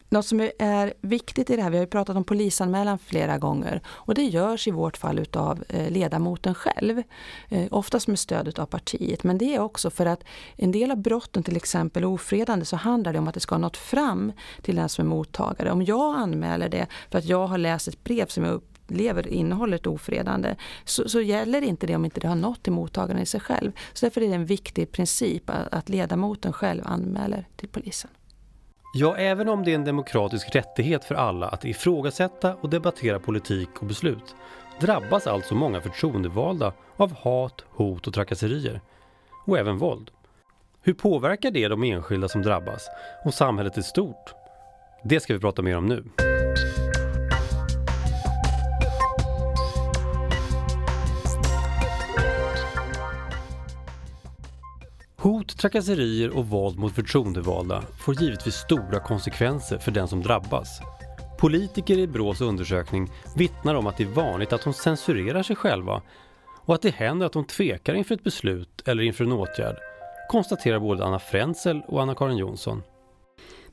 Något 0.09 0.27
som 0.27 0.51
är 0.59 0.95
viktigt 1.01 1.51
i 1.51 1.57
det 1.57 1.63
här, 1.63 1.71
vi 1.71 1.77
har 1.77 1.85
ju 1.85 1.91
pratat 1.91 2.17
om 2.17 2.25
polisanmälan 2.25 2.99
flera 2.99 3.39
gånger 3.39 3.81
och 3.87 4.15
det 4.15 4.23
görs 4.23 4.69
i 4.69 4.71
vårt 4.71 4.97
fall 4.97 5.19
utav 5.19 5.65
eh, 5.69 5.91
ledamoten 5.91 6.55
själv. 6.55 7.03
Eh, 7.49 7.67
oftast 7.71 8.09
med 8.09 8.19
stöd 8.19 8.59
av 8.59 8.67
partiet 8.67 9.25
men 9.25 9.39
det 9.39 9.55
är 9.55 9.61
också 9.61 9.91
för 9.91 10.07
att 10.07 10.25
en 10.57 10.73
del 10.73 10.91
av 10.91 10.97
brotten 10.97 11.43
till 11.43 11.57
exempel 11.57 12.05
ofredande 12.05 12.65
så 12.65 12.77
handlar 12.77 13.13
det 13.13 13.19
om 13.19 13.29
att 13.29 13.35
det 13.35 13.41
ska 13.41 13.55
ha 13.55 13.61
nått 13.61 13.77
fram 13.77 14.33
till 14.63 14.77
den 14.77 14.89
som 14.89 15.07
är 15.07 15.09
mottagare. 15.09 15.73
Om 15.73 15.83
jag 15.83 16.17
anmäler 16.17 16.69
det 16.69 16.87
för 17.11 17.19
att 17.19 17.25
jag 17.25 17.47
har 17.47 17.59
läst 17.59 17.89
ett 17.89 18.05
brev 18.05 18.27
som 18.27 18.45
jag 18.45 18.55
upplever 18.55 19.29
innehåller 19.29 19.77
ett 19.77 19.87
ofredande 19.87 20.57
så, 20.85 21.09
så, 21.09 21.21
gäller 21.21 21.63
inte 21.63 21.87
det 21.87 21.97
om 21.97 22.05
inte 22.05 22.21
det 22.21 22.29
har 22.29 22.35
nått 22.35 22.63
till 22.63 22.73
mottagaren 22.73 23.23
i 23.23 23.27
sig 23.27 23.41
själv. 23.41 23.73
Så 23.93 24.07
därför 24.07 24.21
är 24.21 24.29
det 24.29 24.35
en 24.35 24.47
viktig 24.47 24.93
princip 24.93 25.51
att, 25.51 25.69
att 25.73 25.89
ledamoten 25.89 26.53
själv 26.53 26.83
anmäler 26.87 27.49
till 27.57 27.69
polisen. 27.69 28.11
Ja, 28.99 29.17
även 29.17 29.49
om 29.49 29.65
det 29.65 29.71
är 29.71 29.75
en 29.75 29.85
demokratisk 29.85 30.55
rättighet 30.55 31.05
för 31.05 31.15
alla 31.15 31.49
att 31.49 31.65
ifrågasätta 31.65 32.55
och 32.61 32.71
debattera 32.71 33.19
politik 33.19 33.69
och 33.81 33.87
beslut 33.87 34.35
drabbas 34.81 35.27
alltså 35.27 35.55
många 35.55 35.81
förtroendevalda 35.81 36.73
av 36.97 37.13
hat, 37.13 37.65
hot 37.71 38.07
och 38.07 38.15
trakasserier. 38.15 38.81
Och 39.47 39.59
även 39.59 39.79
våld. 39.79 40.11
Hur 40.83 40.95
påverkar 40.95 41.51
det 41.51 41.69
de 41.69 41.83
enskilda 41.83 42.29
som 42.29 42.43
drabbas 42.43 42.89
och 43.25 43.35
samhället 43.35 43.79
i 43.79 43.83
stort? 43.83 44.35
Det 45.05 45.21
ska 45.21 45.35
vi 45.35 45.41
prata 45.41 45.63
mer 45.63 45.77
om 45.77 45.87
nu. 45.87 46.05
Trakasserier 55.57 56.37
och 56.37 56.47
våld 56.47 56.79
mot 56.79 56.95
förtroendevalda 56.95 57.83
får 57.99 58.23
givetvis 58.23 58.55
stora 58.55 59.01
konsekvenser 59.01 59.79
för 59.79 59.91
den 59.91 60.09
som 60.09 60.23
drabbas. 60.23 60.81
Politiker 61.39 61.99
i 61.99 62.07
Brås 62.07 62.41
undersökning 62.41 63.11
vittnar 63.37 63.75
om 63.75 63.87
att 63.87 63.97
det 63.97 64.05
är 64.05 64.09
vanligt 64.09 64.53
att 64.53 64.65
de 64.65 64.73
censurerar 64.73 65.43
sig 65.43 65.57
själva 65.57 66.03
och 66.65 66.75
att 66.75 66.83
det 66.83 66.95
händer 66.95 67.27
att 67.27 67.33
de 67.33 67.45
tvekar 67.45 67.95
inför 67.95 68.15
ett 68.15 68.25
beslut 68.25 68.83
eller 68.89 69.03
inför 69.03 69.25
en 69.25 69.33
åtgärd, 69.33 69.77
konstaterar 70.29 70.79
både 70.79 71.05
Anna 71.05 71.19
Frenzel 71.19 71.83
och 71.89 72.03
Anna-Karin 72.03 72.37
Jonsson. 72.37 72.83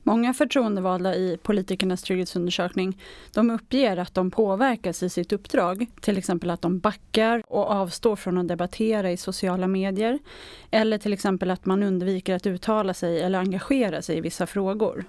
Många 0.06 0.34
förtroendevalda 0.34 1.14
i 1.14 1.38
politikernas 1.42 2.02
trygghetsundersökning 2.02 2.98
de 3.32 3.50
uppger 3.50 3.96
att 3.96 4.14
de 4.14 4.30
påverkas 4.30 5.02
i 5.02 5.08
sitt 5.08 5.32
uppdrag. 5.32 5.86
Till 6.00 6.18
exempel 6.18 6.50
att 6.50 6.62
de 6.62 6.78
backar 6.78 7.42
och 7.46 7.70
avstår 7.70 8.16
från 8.16 8.38
att 8.38 8.48
debattera 8.48 9.12
i 9.12 9.16
sociala 9.16 9.66
medier. 9.66 10.18
Eller 10.70 10.98
till 10.98 11.12
exempel 11.12 11.50
att 11.50 11.66
man 11.66 11.82
undviker 11.82 12.34
att 12.34 12.46
uttala 12.46 12.94
sig 12.94 13.22
eller 13.22 13.38
engagera 13.38 14.02
sig 14.02 14.16
i 14.16 14.20
vissa 14.20 14.46
frågor. 14.46 15.04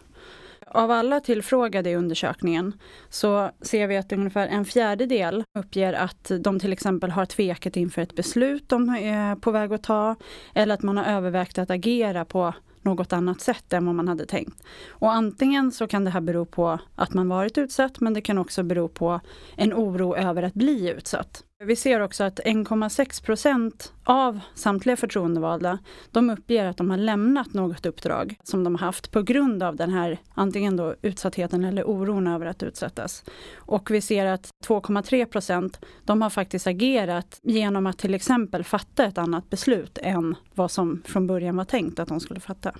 Av 0.68 0.92
alla 0.92 1.20
tillfrågade 1.20 1.90
i 1.90 1.96
undersökningen 1.96 2.74
så 3.10 3.52
ser 3.62 3.88
vi 3.88 3.98
att 3.98 4.12
ungefär 4.12 4.48
en 4.48 4.66
fjärdedel 4.66 5.44
uppger 5.60 5.94
att 5.94 6.32
de 6.40 6.60
till 6.60 6.74
exempel 6.74 7.12
har 7.12 7.25
tvekat 7.25 7.78
inför 7.78 8.02
ett 8.02 8.16
beslut 8.16 8.70
de 8.70 8.90
är 8.90 9.36
på 9.36 9.52
väg 9.52 9.74
att 9.74 9.84
ta 9.84 10.16
eller 10.54 10.74
att 10.74 10.84
man 10.84 10.98
har 10.98 11.06
övervägt 11.06 11.58
att 11.58 11.70
agera 11.70 12.25
på 12.25 12.54
något 12.86 13.13
annat 13.13 13.42
sätt 13.42 13.74
än 13.74 13.86
vad 13.86 13.96
man 13.96 14.08
hade 14.08 14.25
tänkt. 14.25 14.63
Och 14.89 15.13
antingen 15.13 15.72
så 15.72 15.88
kan 15.88 16.06
det 16.06 16.12
här 16.12 16.22
bero 16.22 16.46
på 16.46 16.80
att 16.96 17.13
man 17.13 17.30
varit 17.30 17.58
utsatt 17.58 18.00
men 18.00 18.13
det 18.13 18.22
kan 18.22 18.38
också 18.38 18.63
bero 18.63 18.88
på 18.88 19.20
en 19.56 19.74
oro 19.74 20.15
över 20.15 20.44
att 20.44 20.54
bli 20.54 20.89
utsatt. 20.92 21.44
Vi 21.63 21.75
ser 21.75 22.00
också 22.00 22.24
att 22.24 22.39
1,6 22.39 23.25
procent 23.25 23.93
av 24.03 24.39
samtliga 24.55 24.97
förtroendevalda 24.97 25.79
de 26.12 26.29
uppger 26.29 26.65
att 26.65 26.77
de 26.77 26.89
har 26.89 26.97
lämnat 26.97 27.53
något 27.53 27.85
uppdrag 27.85 28.35
som 28.43 28.63
de 28.63 28.75
har 28.75 28.85
haft 28.85 29.12
på 29.12 29.21
grund 29.21 29.63
av 29.63 29.75
den 29.75 29.89
här 29.89 30.19
antingen 30.33 30.77
då 30.77 30.95
utsattheten 31.01 31.63
eller 31.63 31.89
oron 31.89 32.27
över 32.27 32.45
att 32.45 32.63
utsättas. 32.63 33.24
Och 33.55 33.91
vi 33.91 34.01
ser 34.01 34.25
att 34.25 34.50
2,3 34.65 35.25
procent 35.25 35.85
de 36.03 36.21
har 36.21 36.29
faktiskt 36.29 36.67
agerat 36.67 37.39
genom 37.43 37.88
att 37.88 37.97
till 37.97 38.13
exempel 38.13 38.63
fatta 38.63 39.05
ett 39.05 39.17
annat 39.17 39.50
beslut 39.50 39.97
än 40.01 40.35
vad 40.53 40.71
som 40.71 41.01
från 41.05 41.27
början 41.27 41.57
var 41.57 41.65
tänkt 41.65 42.00
att 42.00 42.07
de 42.07 42.19
skulle 42.19 42.39
fatta. 42.39 42.71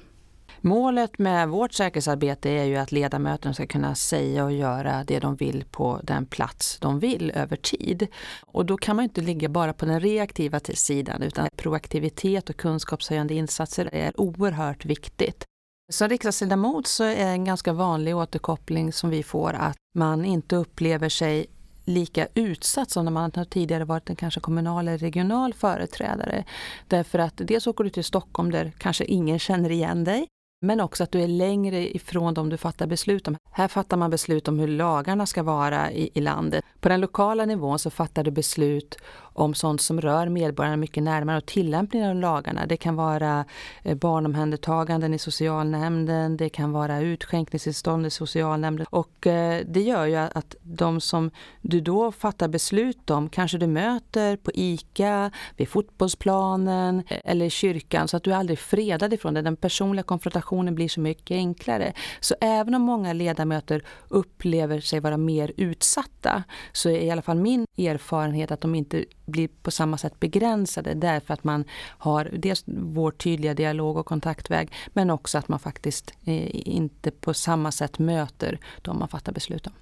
Målet 0.66 1.20
med 1.20 1.50
vårt 1.50 1.74
säkerhetsarbete 1.74 2.50
är 2.50 2.64
ju 2.64 2.76
att 2.76 2.92
ledamöterna 2.92 3.54
ska 3.54 3.68
kunna 3.68 3.96
säga 3.96 4.46
och 4.46 4.52
göra 4.52 5.04
det 5.04 5.20
de 5.20 5.36
vill 5.36 5.66
på 5.72 6.00
den 6.04 6.26
plats 6.26 6.78
de 6.80 7.00
vill 7.00 7.32
över 7.32 7.56
tid. 7.56 8.08
Och 8.42 8.66
då 8.66 8.78
kan 8.78 8.96
man 8.96 9.04
inte 9.04 9.22
ligga 9.22 9.50
bara 9.50 9.74
på 9.74 9.86
den 9.86 10.00
reaktiva 10.00 10.60
sidan 10.60 11.24
utan 11.24 11.50
proaktivitet 11.56 12.50
och 12.50 12.58
kunskapshöjande 12.58 13.34
insatser 13.34 13.90
är 13.92 14.22
oerhört 14.22 14.86
viktigt. 14.86 15.44
Som 15.92 16.10
riksdagsledamot 16.10 16.88
så 16.88 17.04
är 17.04 17.28
en 17.28 17.46
ganska 17.46 17.74
vanlig 17.74 18.16
återkoppling 18.16 18.94
som 18.94 19.10
vi 19.10 19.24
får 19.24 19.54
att 19.54 19.78
man 19.96 20.26
inte 20.26 20.56
upplever 20.56 21.10
sig 21.10 21.46
lika 21.84 22.28
utsatt 22.34 22.92
som 22.92 23.06
när 23.06 23.12
man 23.12 23.32
tidigare 23.32 23.86
varit 23.86 24.10
en 24.10 24.16
kanske 24.16 24.40
kommunal 24.40 24.88
eller 24.88 24.98
regional 24.98 25.54
företrädare. 25.54 26.44
Därför 26.88 27.20
att 27.20 27.34
dels 27.38 27.68
åker 27.68 27.84
du 27.84 27.90
till 27.90 28.04
Stockholm 28.04 28.52
där 28.52 28.72
kanske 28.78 29.06
ingen 29.06 29.40
känner 29.40 29.72
igen 29.72 30.04
dig. 30.04 30.28
Men 30.62 30.82
också 30.82 31.04
att 31.04 31.12
du 31.12 31.22
är 31.22 31.28
längre 31.28 31.96
ifrån 31.96 32.34
dem 32.34 32.50
du 32.50 32.58
fattar 32.58 32.88
beslut 32.88 33.28
om. 33.28 33.38
Här 33.52 33.68
fattar 33.68 33.98
man 33.98 34.12
beslut 34.12 34.48
om 34.48 34.60
hur 34.60 34.68
lagarna 34.68 35.26
ska 35.26 35.44
vara 35.44 35.92
i, 35.92 36.10
i 36.14 36.22
landet. 36.22 36.66
På 36.80 36.90
den 36.90 37.02
lokala 37.02 37.46
nivån 37.46 37.80
så 37.80 37.90
fattar 37.90 38.24
du 38.24 38.32
beslut 38.32 38.98
om 39.36 39.54
sånt 39.54 39.82
som 39.82 40.02
rör 40.02 40.30
medborgarna 40.30 40.78
mycket 40.78 41.04
närmare 41.04 41.38
och 41.38 41.46
tillämpningen 41.46 42.10
av 42.10 42.16
lagarna. 42.16 42.66
Det 42.66 42.78
kan 42.78 42.96
vara 42.96 43.46
eh, 43.84 43.96
barnomhändertaganden 43.96 45.14
i 45.14 45.20
socialnämnden, 45.20 46.38
det 46.38 46.50
kan 46.50 46.72
vara 46.72 47.00
utskänkningstillstånd 47.00 48.06
i 48.06 48.10
socialnämnden 48.10 48.88
och 48.90 49.28
eh, 49.28 49.66
det 49.68 49.82
gör 49.82 50.06
ju 50.06 50.16
att 50.16 50.56
de 50.62 51.02
som 51.02 51.32
du 51.62 51.82
då 51.82 52.12
fattar 52.12 52.48
beslut 52.48 53.10
om 53.10 53.30
kanske 53.30 53.58
du 53.58 53.68
möter 53.68 54.38
på 54.38 54.52
ICA, 54.54 55.32
vid 55.58 55.70
fotbollsplanen 55.70 57.04
eh, 57.10 57.18
eller 57.24 57.46
i 57.46 57.50
kyrkan 57.50 58.08
så 58.08 58.18
att 58.18 58.24
du 58.24 58.32
är 58.32 58.38
aldrig 58.38 58.60
fredad 58.60 59.14
ifrån 59.14 59.34
det. 59.34 59.42
Den 59.42 59.56
personliga 59.56 60.04
konfrontationen 60.04 60.76
blir 60.76 60.88
så 60.88 61.00
mycket 61.00 61.36
enklare. 61.36 61.94
Så 62.20 62.36
även 62.42 62.76
om 62.76 62.82
många 62.82 63.14
ledamöter 63.14 63.84
upplever 64.08 64.80
sig 64.80 65.00
vara 65.00 65.18
mer 65.18 65.52
utsatta 65.58 66.44
så 66.72 66.90
är 66.90 67.00
i 67.00 67.12
alla 67.12 67.22
fall 67.22 67.38
min 67.38 67.68
erfarenhet 67.78 68.52
att 68.52 68.62
de 68.62 68.76
inte 68.76 69.06
blir 69.26 69.48
på 69.48 69.72
samma 69.72 69.98
sätt 69.98 70.20
begränsade 70.20 70.94
därför 70.94 71.34
att 71.34 71.44
man 71.44 71.66
har 71.98 72.30
dels 72.34 72.64
vår 72.68 73.12
tydliga 73.12 73.54
dialog 73.54 73.98
och 73.98 74.06
kontaktväg 74.06 74.72
men 74.88 75.10
också 75.10 75.38
att 75.38 75.48
man 75.48 75.60
faktiskt 75.60 76.14
eh, 76.26 76.68
inte 76.68 77.12
på 77.12 77.34
samma 77.34 77.72
sätt 77.72 78.00
möter 78.00 78.60
de 78.82 79.00
man 79.00 79.08
fattar 79.08 79.32
beslut 79.32 79.68
om. 79.68 79.74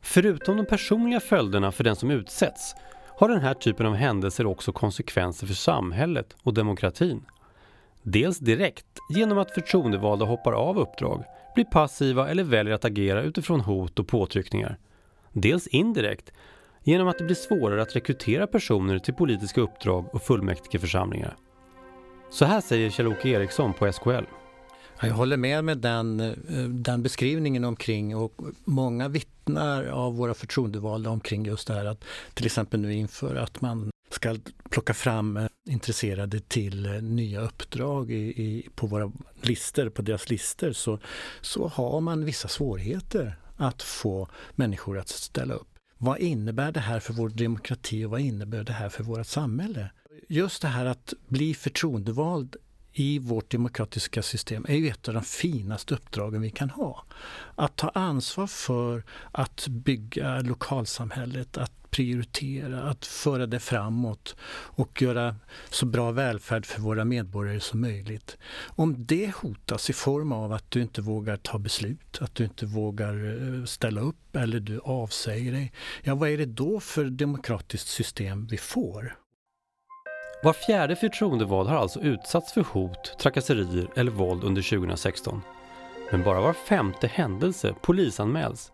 Förutom 0.00 0.56
de 0.56 0.66
personliga 0.66 1.20
följderna 1.20 1.72
för 1.72 1.84
den 1.84 1.96
som 1.96 2.10
utsätts 2.10 2.74
har 3.18 3.28
den 3.28 3.40
här 3.40 3.54
typen 3.54 3.86
av 3.86 3.94
händelser 3.94 4.46
också 4.46 4.72
konsekvenser 4.72 5.46
för 5.46 5.54
samhället 5.54 6.36
och 6.42 6.54
demokratin. 6.54 7.24
Dels 8.02 8.38
direkt 8.38 8.86
genom 9.10 9.38
att 9.38 9.50
förtroendevalda 9.50 10.24
hoppar 10.24 10.52
av 10.52 10.78
uppdrag, 10.78 11.24
blir 11.54 11.64
passiva 11.64 12.30
eller 12.30 12.44
väljer 12.44 12.74
att 12.74 12.84
agera 12.84 13.22
utifrån 13.22 13.60
hot 13.60 13.98
och 13.98 14.08
påtryckningar. 14.08 14.78
Dels 15.32 15.66
indirekt 15.66 16.32
genom 16.84 17.08
att 17.08 17.18
det 17.18 17.24
blir 17.24 17.36
svårare 17.36 17.82
att 17.82 17.96
rekrytera 17.96 18.46
personer 18.46 18.98
till 18.98 19.14
politiska 19.14 19.60
uppdrag 19.60 20.14
och 20.14 20.22
fullmäktigeförsamlingar. 20.22 21.36
Så 22.30 22.44
här 22.44 22.60
säger 22.60 22.90
Kjell-Åke 22.90 23.28
Eriksson 23.28 23.72
på 23.72 23.92
SKL. 23.92 24.24
Jag 25.00 25.14
håller 25.14 25.36
med 25.36 25.64
med 25.64 25.78
den, 25.78 26.20
eh, 26.20 26.64
den 26.68 27.02
beskrivningen 27.02 27.64
omkring 27.64 28.16
och 28.16 28.40
många 28.64 29.08
vittnar 29.08 29.84
av 29.84 30.16
våra 30.16 30.34
förtroendevalda 30.34 31.10
omkring 31.10 31.46
just 31.46 31.68
det 31.68 31.74
här 31.74 31.84
att 31.84 32.04
till 32.34 32.46
exempel 32.46 32.80
nu 32.80 32.94
inför 32.94 33.36
att 33.36 33.60
man 33.60 33.90
ska 34.10 34.36
plocka 34.70 34.94
fram 34.94 35.36
eh, 35.36 35.46
intresserade 35.68 36.40
till 36.40 36.86
eh, 36.86 36.92
nya 36.92 37.40
uppdrag 37.40 38.10
i, 38.10 38.42
i, 38.42 38.68
på 38.74 38.86
våra 38.86 39.12
listor, 39.40 39.88
på 39.88 40.02
deras 40.02 40.30
listor 40.30 40.72
så, 40.72 40.98
så 41.40 41.68
har 41.68 42.00
man 42.00 42.24
vissa 42.24 42.48
svårigheter 42.48 43.36
att 43.56 43.82
få 43.82 44.28
människor 44.54 44.98
att 44.98 45.08
ställa 45.08 45.54
upp. 45.54 45.73
Vad 45.98 46.18
innebär 46.18 46.72
det 46.72 46.80
här 46.80 47.00
för 47.00 47.12
vår 47.12 47.28
demokrati 47.28 48.04
och 48.04 48.10
vad 48.10 48.20
innebär 48.20 48.64
det 48.64 48.72
här 48.72 48.88
för 48.88 49.04
vårt 49.04 49.26
samhälle? 49.26 49.90
Just 50.28 50.62
det 50.62 50.68
här 50.68 50.86
att 50.86 51.14
bli 51.28 51.54
förtroendevald 51.54 52.56
i 52.92 53.18
vårt 53.18 53.50
demokratiska 53.50 54.22
system 54.22 54.66
är 54.68 54.74
ju 54.74 54.88
ett 54.88 55.08
av 55.08 55.14
de 55.14 55.22
finaste 55.22 55.94
uppdragen 55.94 56.40
vi 56.40 56.50
kan 56.50 56.70
ha. 56.70 57.04
Att 57.54 57.76
ta 57.76 57.88
ansvar 57.88 58.46
för 58.46 59.04
att 59.32 59.66
bygga 59.68 60.40
lokalsamhället, 60.40 61.58
att 61.58 61.83
prioritera, 61.94 62.82
att 62.82 63.06
föra 63.06 63.46
det 63.46 63.60
framåt 63.60 64.36
och 64.76 65.02
göra 65.02 65.36
så 65.70 65.86
bra 65.86 66.10
välfärd 66.10 66.66
för 66.66 66.80
våra 66.80 67.04
medborgare 67.04 67.60
som 67.60 67.80
möjligt. 67.80 68.36
Om 68.66 68.94
det 68.98 69.34
hotas 69.36 69.90
i 69.90 69.92
form 69.92 70.32
av 70.32 70.52
att 70.52 70.70
du 70.70 70.82
inte 70.82 71.00
vågar 71.00 71.36
ta 71.36 71.58
beslut, 71.58 72.18
att 72.20 72.34
du 72.34 72.44
inte 72.44 72.66
vågar 72.66 73.14
eh, 73.14 73.64
ställa 73.64 74.00
upp 74.00 74.36
eller 74.36 74.60
du 74.60 74.80
avsäger 74.80 75.52
dig, 75.52 75.72
ja 76.02 76.14
vad 76.14 76.28
är 76.28 76.38
det 76.38 76.46
då 76.46 76.80
för 76.80 77.04
demokratiskt 77.04 77.88
system 77.88 78.46
vi 78.46 78.56
får? 78.56 79.16
Var 80.42 80.52
fjärde 80.52 80.96
förtroendevald 80.96 81.68
har 81.68 81.76
alltså 81.76 82.00
utsatts 82.00 82.52
för 82.52 82.62
hot, 82.62 83.18
trakasserier 83.20 83.88
eller 83.96 84.10
våld 84.10 84.44
under 84.44 84.62
2016. 84.62 85.40
Men 86.10 86.22
bara 86.22 86.40
var 86.40 86.52
femte 86.52 87.06
händelse 87.06 87.74
polisanmäls. 87.82 88.73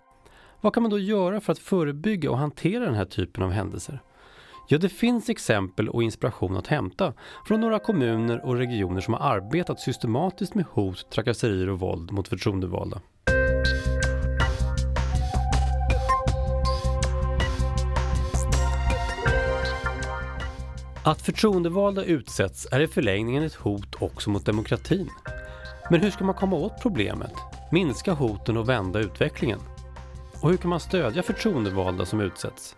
Vad 0.63 0.75
kan 0.75 0.83
man 0.83 0.91
då 0.91 0.99
göra 0.99 1.41
för 1.41 1.53
att 1.53 1.59
förebygga 1.59 2.31
och 2.31 2.39
hantera 2.39 2.85
den 2.85 2.95
här 2.95 3.05
typen 3.05 3.43
av 3.43 3.51
händelser? 3.51 4.03
Ja, 4.69 4.79
det 4.79 4.89
finns 4.89 5.29
exempel 5.29 5.89
och 5.89 6.03
inspiration 6.03 6.57
att 6.57 6.67
hämta 6.67 7.13
från 7.47 7.61
några 7.61 7.79
kommuner 7.79 8.45
och 8.47 8.57
regioner 8.57 9.01
som 9.01 9.15
har 9.15 9.21
arbetat 9.21 9.81
systematiskt 9.81 10.55
med 10.55 10.65
hot, 10.65 11.11
trakasserier 11.11 11.69
och 11.69 11.81
våld 11.81 12.13
mot 12.13 12.29
förtroendevalda. 12.29 13.01
Att 21.05 21.23
förtroendevalda 21.23 22.05
utsätts 22.05 22.69
är 22.73 22.81
i 22.81 22.87
förlängningen 22.87 23.43
ett 23.43 23.55
hot 23.55 24.03
också 24.03 24.31
mot 24.31 24.47
demokratin. 24.47 25.09
Men 25.91 26.01
hur 26.01 26.11
ska 26.11 26.25
man 26.25 26.35
komma 26.35 26.57
åt 26.57 26.83
problemet, 26.83 27.35
minska 27.73 28.13
hoten 28.13 28.57
och 28.57 28.69
vända 28.69 29.01
utvecklingen? 29.01 29.61
Och 30.43 30.51
hur 30.51 30.57
kan 30.57 30.71
man 30.71 30.81
stödja 30.81 31.23
förtroendevalda 31.23 32.07
som 32.07 32.21
utsätts? 32.21 32.77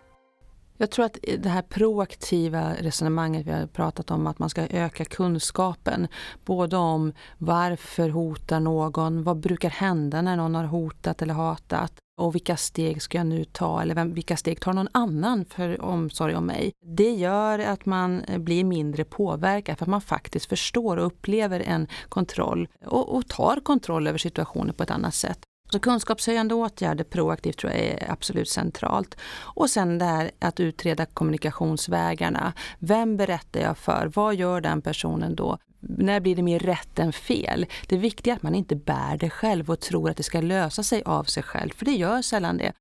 Jag 0.77 0.91
tror 0.91 1.05
att 1.05 1.17
det 1.37 1.49
här 1.49 1.61
proaktiva 1.61 2.73
resonemanget 2.79 3.47
vi 3.47 3.51
har 3.51 3.67
pratat 3.67 4.11
om, 4.11 4.27
att 4.27 4.39
man 4.39 4.49
ska 4.49 4.61
öka 4.61 5.05
kunskapen, 5.05 6.07
både 6.45 6.77
om 6.77 7.13
varför 7.37 8.09
hotar 8.09 8.59
någon, 8.59 9.23
vad 9.23 9.37
brukar 9.37 9.69
hända 9.69 10.21
när 10.21 10.37
någon 10.37 10.55
har 10.55 10.63
hotat 10.63 11.21
eller 11.21 11.33
hatat 11.33 11.93
och 12.21 12.35
vilka 12.35 12.57
steg 12.57 13.01
ska 13.01 13.17
jag 13.17 13.27
nu 13.27 13.45
ta 13.45 13.81
eller 13.81 13.95
vem, 13.95 14.13
vilka 14.13 14.37
steg 14.37 14.61
tar 14.61 14.73
någon 14.73 14.87
annan 14.91 15.45
för 15.45 15.81
omsorg 15.81 16.35
om 16.35 16.45
mig? 16.45 16.71
Det 16.85 17.11
gör 17.11 17.59
att 17.59 17.85
man 17.85 18.23
blir 18.37 18.63
mindre 18.63 19.03
påverkad 19.03 19.77
för 19.77 19.85
att 19.85 19.89
man 19.89 20.01
faktiskt 20.01 20.45
förstår 20.45 20.97
och 20.97 21.05
upplever 21.05 21.59
en 21.59 21.87
kontroll 22.09 22.67
och, 22.85 23.15
och 23.15 23.27
tar 23.27 23.59
kontroll 23.59 24.07
över 24.07 24.17
situationen 24.17 24.73
på 24.73 24.83
ett 24.83 24.91
annat 24.91 25.13
sätt. 25.15 25.39
Så 25.73 25.79
kunskapshöjande 25.79 26.55
åtgärder 26.55 27.03
proaktivt 27.03 27.57
tror 27.57 27.71
jag 27.71 27.81
är 27.81 28.11
absolut 28.11 28.49
centralt. 28.49 29.17
Och 29.55 29.69
sen 29.69 29.97
det 29.97 30.05
här 30.05 30.31
att 30.39 30.59
utreda 30.59 31.05
kommunikationsvägarna. 31.05 32.53
Vem 32.79 33.17
berättar 33.17 33.59
jag 33.59 33.77
för? 33.77 34.11
Vad 34.15 34.35
gör 34.35 34.61
den 34.61 34.81
personen 34.81 35.35
då? 35.35 35.57
När 35.79 36.19
blir 36.19 36.35
det 36.35 36.41
mer 36.41 36.59
rätt 36.59 36.99
än 36.99 37.13
fel? 37.13 37.65
Det 37.87 37.97
viktiga 37.97 38.33
är 38.33 38.35
att 38.35 38.43
man 38.43 38.55
inte 38.55 38.75
bär 38.75 39.17
det 39.17 39.29
själv 39.29 39.69
och 39.69 39.79
tror 39.79 40.09
att 40.09 40.17
det 40.17 40.23
ska 40.23 40.41
lösa 40.41 40.83
sig 40.83 41.03
av 41.05 41.23
sig 41.23 41.43
själv, 41.43 41.69
för 41.75 41.85
det 41.85 41.91
gör 41.91 42.21
sällan 42.21 42.57
det. 42.57 42.73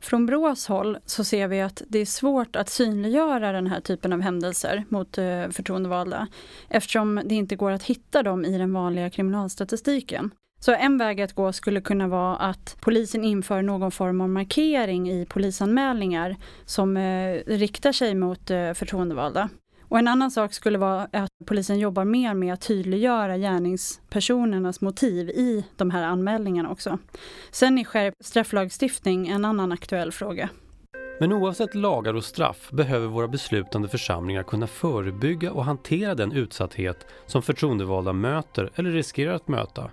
Från 0.00 0.26
Brås 0.26 0.66
håll 0.66 0.98
så 1.06 1.24
ser 1.24 1.48
vi 1.48 1.60
att 1.60 1.82
det 1.88 1.98
är 1.98 2.06
svårt 2.06 2.56
att 2.56 2.68
synliggöra 2.68 3.52
den 3.52 3.66
här 3.66 3.80
typen 3.80 4.12
av 4.12 4.20
händelser 4.20 4.84
mot 4.88 5.18
eh, 5.18 5.48
förtroendevalda 5.50 6.28
eftersom 6.68 7.20
det 7.24 7.34
inte 7.34 7.56
går 7.56 7.70
att 7.70 7.82
hitta 7.82 8.22
dem 8.22 8.44
i 8.44 8.58
den 8.58 8.72
vanliga 8.72 9.10
kriminalstatistiken. 9.10 10.30
Så 10.58 10.74
en 10.74 10.98
väg 10.98 11.20
att 11.20 11.32
gå 11.32 11.52
skulle 11.52 11.80
kunna 11.80 12.08
vara 12.08 12.36
att 12.36 12.76
polisen 12.80 13.24
inför 13.24 13.62
någon 13.62 13.90
form 13.90 14.20
av 14.20 14.28
markering 14.28 15.10
i 15.10 15.26
polisanmälningar 15.26 16.36
som 16.64 16.96
eh, 16.96 17.40
riktar 17.46 17.92
sig 17.92 18.14
mot 18.14 18.50
eh, 18.50 18.72
förtroendevalda. 18.72 19.48
Och 19.88 19.98
en 19.98 20.08
annan 20.08 20.30
sak 20.30 20.54
skulle 20.54 20.78
vara 20.78 21.08
att 21.12 21.30
polisen 21.46 21.78
jobbar 21.78 22.04
mer 22.04 22.34
med 22.34 22.54
att 22.54 22.60
tydliggöra 22.60 23.36
gärningspersonernas 23.36 24.80
motiv 24.80 25.28
i 25.28 25.64
de 25.76 25.90
här 25.90 26.02
anmälningarna 26.02 26.70
också. 26.70 26.98
Sen 27.50 27.78
är 27.78 27.84
skärpt 27.84 28.24
strafflagstiftning 28.24 29.28
en 29.28 29.44
annan 29.44 29.72
aktuell 29.72 30.12
fråga. 30.12 30.48
Men 31.20 31.32
oavsett 31.32 31.74
lagar 31.74 32.14
och 32.14 32.24
straff 32.24 32.70
behöver 32.70 33.06
våra 33.06 33.28
beslutande 33.28 33.88
församlingar 33.88 34.42
kunna 34.42 34.66
förebygga 34.66 35.52
och 35.52 35.64
hantera 35.64 36.14
den 36.14 36.32
utsatthet 36.32 37.06
som 37.26 37.42
förtroendevalda 37.42 38.12
möter 38.12 38.70
eller 38.74 38.90
riskerar 38.90 39.34
att 39.34 39.48
möta. 39.48 39.90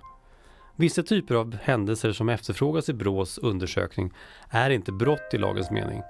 Vissa 0.76 1.02
typer 1.02 1.34
av 1.34 1.56
händelser 1.62 2.12
som 2.12 2.28
efterfrågas 2.28 2.88
i 2.88 2.92
Brås 2.92 3.38
undersökning 3.38 4.12
är 4.50 4.70
inte 4.70 4.92
brott 4.92 5.30
i 5.32 5.38
lagens 5.38 5.70
mening. 5.70 6.02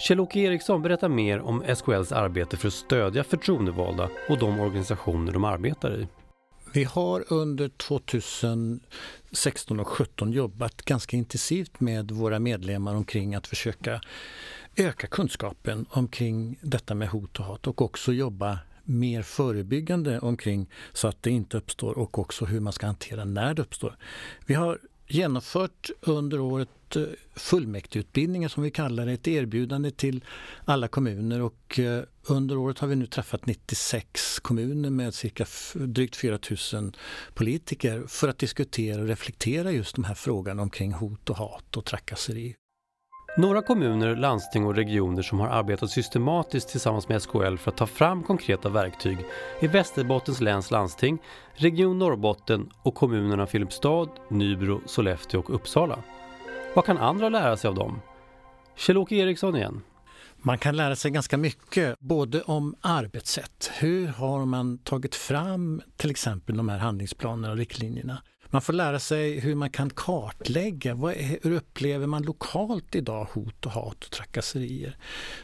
Kjell-Åke 0.00 0.40
Eriksson 0.40 0.82
berättar 0.82 1.08
mer 1.08 1.40
om 1.40 1.62
SKLs 1.76 2.12
arbete 2.12 2.56
för 2.56 2.68
att 2.68 2.74
stödja 2.74 3.24
förtroendevalda 3.24 4.08
och 4.28 4.38
de 4.38 4.60
organisationer 4.60 5.32
de 5.32 5.44
arbetar 5.44 6.00
i. 6.00 6.08
Vi 6.74 6.84
har 6.84 7.24
under 7.32 7.68
2016 7.68 8.80
och 9.80 9.86
2017 9.86 10.32
jobbat 10.32 10.82
ganska 10.82 11.16
intensivt 11.16 11.80
med 11.80 12.10
våra 12.10 12.38
medlemmar 12.38 12.94
omkring 12.94 13.34
att 13.34 13.46
försöka 13.46 14.00
öka 14.76 15.06
kunskapen 15.06 15.86
omkring 15.90 16.58
detta 16.62 16.94
med 16.94 17.08
hot 17.08 17.38
och 17.38 17.44
hat 17.44 17.66
och 17.66 17.82
också 17.82 18.12
jobba 18.12 18.58
mer 18.88 19.22
förebyggande 19.22 20.18
omkring 20.20 20.70
så 20.92 21.08
att 21.08 21.22
det 21.22 21.30
inte 21.30 21.56
uppstår 21.56 21.98
och 21.98 22.18
också 22.18 22.44
hur 22.44 22.60
man 22.60 22.72
ska 22.72 22.86
hantera 22.86 23.24
när 23.24 23.54
det 23.54 23.62
uppstår. 23.62 23.96
Vi 24.46 24.54
har 24.54 24.78
genomfört 25.08 25.90
under 26.00 26.40
året 26.40 26.96
eh, 26.96 27.02
fullmäktigeutbildningar 27.36 28.48
som 28.48 28.62
vi 28.62 28.70
kallar 28.70 29.06
det, 29.06 29.12
ett 29.12 29.28
erbjudande 29.28 29.90
till 29.90 30.24
alla 30.64 30.88
kommuner 30.88 31.42
och 31.42 31.78
eh, 31.78 32.02
under 32.26 32.56
året 32.56 32.78
har 32.78 32.88
vi 32.88 32.96
nu 32.96 33.06
träffat 33.06 33.46
96 33.46 34.40
kommuner 34.40 34.90
med 34.90 35.14
cirka 35.14 35.46
drygt 35.74 36.16
4000 36.16 36.96
politiker 37.34 38.04
för 38.08 38.28
att 38.28 38.38
diskutera 38.38 39.00
och 39.00 39.08
reflektera 39.08 39.72
just 39.72 39.94
de 39.94 40.04
här 40.04 40.14
frågorna 40.14 40.62
omkring 40.62 40.92
hot 40.92 41.30
och 41.30 41.36
hat 41.36 41.76
och 41.76 41.84
trakasseri. 41.84 42.54
Några 43.38 43.62
kommuner, 43.62 44.16
landsting 44.16 44.64
och 44.66 44.74
regioner 44.74 45.22
som 45.22 45.40
har 45.40 45.48
arbetat 45.48 45.90
systematiskt 45.90 46.68
tillsammans 46.68 47.08
med 47.08 47.22
SKL 47.22 47.56
för 47.56 47.70
att 47.70 47.76
ta 47.76 47.86
fram 47.86 48.22
konkreta 48.22 48.68
verktyg 48.68 49.18
är 49.60 49.68
Västerbottens 49.68 50.40
läns 50.40 50.70
landsting, 50.70 51.18
Region 51.54 51.98
Norrbotten 51.98 52.70
och 52.82 52.94
kommunerna 52.94 53.46
Filipstad, 53.46 54.08
Nybro, 54.30 54.80
Sollefteå 54.86 55.40
och 55.40 55.54
Uppsala. 55.54 55.98
Vad 56.74 56.84
kan 56.84 56.98
andra 56.98 57.28
lära 57.28 57.56
sig 57.56 57.68
av 57.68 57.74
dem? 57.74 58.00
Kjell-Åke 58.76 59.14
Eriksson 59.14 59.56
igen. 59.56 59.80
Man 60.36 60.58
kan 60.58 60.76
lära 60.76 60.96
sig 60.96 61.10
ganska 61.10 61.36
mycket, 61.36 61.98
både 62.00 62.42
om 62.42 62.74
arbetssätt. 62.80 63.70
Hur 63.78 64.06
har 64.08 64.44
man 64.44 64.78
tagit 64.78 65.14
fram 65.14 65.82
till 65.96 66.10
exempel 66.10 66.56
de 66.56 66.68
här 66.68 66.78
handlingsplanerna 66.78 67.52
och 67.52 67.58
riktlinjerna? 67.58 68.22
Man 68.50 68.62
får 68.62 68.72
lära 68.72 68.98
sig 68.98 69.40
hur 69.40 69.54
man 69.54 69.70
kan 69.70 69.90
kartlägga, 69.90 70.94
vad 70.94 71.12
är, 71.12 71.38
hur 71.42 71.52
upplever 71.52 72.06
man 72.06 72.22
lokalt 72.22 72.94
idag 72.94 73.28
hot 73.32 73.66
och 73.66 73.72
hat 73.72 74.04
och 74.04 74.10
trakasserier. 74.10 74.96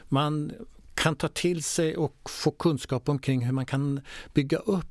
Man 0.09 0.53
kan 0.95 1.17
ta 1.17 1.29
till 1.29 1.63
sig 1.63 1.97
och 1.97 2.31
få 2.31 2.51
kunskap 2.51 3.09
omkring 3.09 3.45
hur 3.45 3.53
man 3.53 3.67
kan 3.67 4.01
bygga 4.35 4.59
upp 4.59 4.87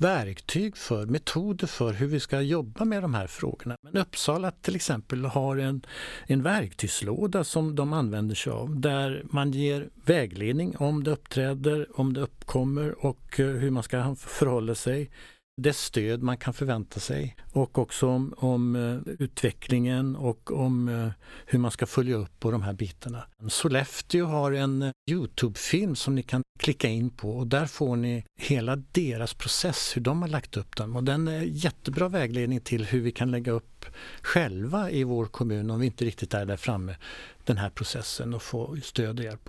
verktyg 0.00 0.76
för, 0.76 1.06
metoder 1.06 1.66
för 1.66 1.92
hur 1.92 2.06
vi 2.06 2.20
ska 2.20 2.40
jobba 2.40 2.84
med 2.84 3.02
de 3.02 3.14
här 3.14 3.26
frågorna. 3.26 3.76
Men 3.82 3.96
Uppsala 3.96 4.50
till 4.50 4.76
exempel 4.76 5.24
har 5.24 5.56
en, 5.56 5.86
en 6.26 6.42
verktygslåda 6.42 7.44
som 7.44 7.74
de 7.74 7.92
använder 7.92 8.34
sig 8.34 8.52
av 8.52 8.80
där 8.80 9.22
man 9.30 9.52
ger 9.52 9.88
vägledning 10.04 10.76
om 10.76 11.04
det 11.04 11.10
uppträder, 11.10 11.86
om 11.94 12.12
det 12.12 12.20
uppkommer 12.20 13.04
och 13.06 13.40
eh, 13.40 13.46
hur 13.46 13.70
man 13.70 13.82
ska 13.82 14.14
förhålla 14.14 14.74
sig 14.74 15.10
det 15.56 15.72
stöd 15.72 16.22
man 16.22 16.36
kan 16.36 16.54
förvänta 16.54 17.00
sig 17.00 17.36
och 17.52 17.78
också 17.78 18.08
om, 18.08 18.34
om 18.36 18.76
eh, 18.76 19.12
utvecklingen 19.18 20.16
och 20.16 20.50
om 20.52 20.88
eh, 20.88 21.10
hur 21.46 21.58
man 21.58 21.70
ska 21.70 21.86
följa 21.86 22.16
upp 22.16 22.40
på 22.40 22.50
de 22.50 22.62
här 22.62 22.72
bitarna. 22.72 23.24
Sollefteå 23.48 24.26
har 24.26 24.52
en 24.52 24.82
eh, 24.82 24.92
Youtube-film 25.10 25.96
som 25.96 26.14
ni 26.14 26.22
kan 26.22 26.42
klicka 26.58 26.88
in 26.88 27.10
på 27.10 27.30
och 27.30 27.46
där 27.46 27.66
får 27.66 27.96
ni 27.96 28.24
hela 28.40 28.76
deras 28.76 29.34
process, 29.34 29.96
hur 29.96 30.00
de 30.00 30.22
har 30.22 30.28
lagt 30.28 30.56
upp 30.56 30.76
den. 30.76 30.96
Och 30.96 31.04
den 31.04 31.28
är 31.28 31.42
jättebra 31.42 32.08
vägledning 32.08 32.60
till 32.60 32.84
hur 32.84 33.00
vi 33.00 33.12
kan 33.12 33.30
lägga 33.30 33.52
upp 33.52 33.86
själva 34.22 34.90
i 34.90 35.04
vår 35.04 35.26
kommun 35.26 35.70
om 35.70 35.80
vi 35.80 35.86
inte 35.86 36.04
riktigt 36.04 36.34
är 36.34 36.46
där 36.46 36.56
framme, 36.56 36.96
den 37.44 37.56
här 37.56 37.70
processen 37.70 38.34
och 38.34 38.42
få 38.42 38.76
stöd 38.82 39.18
och 39.18 39.24
hjälp. 39.24 39.48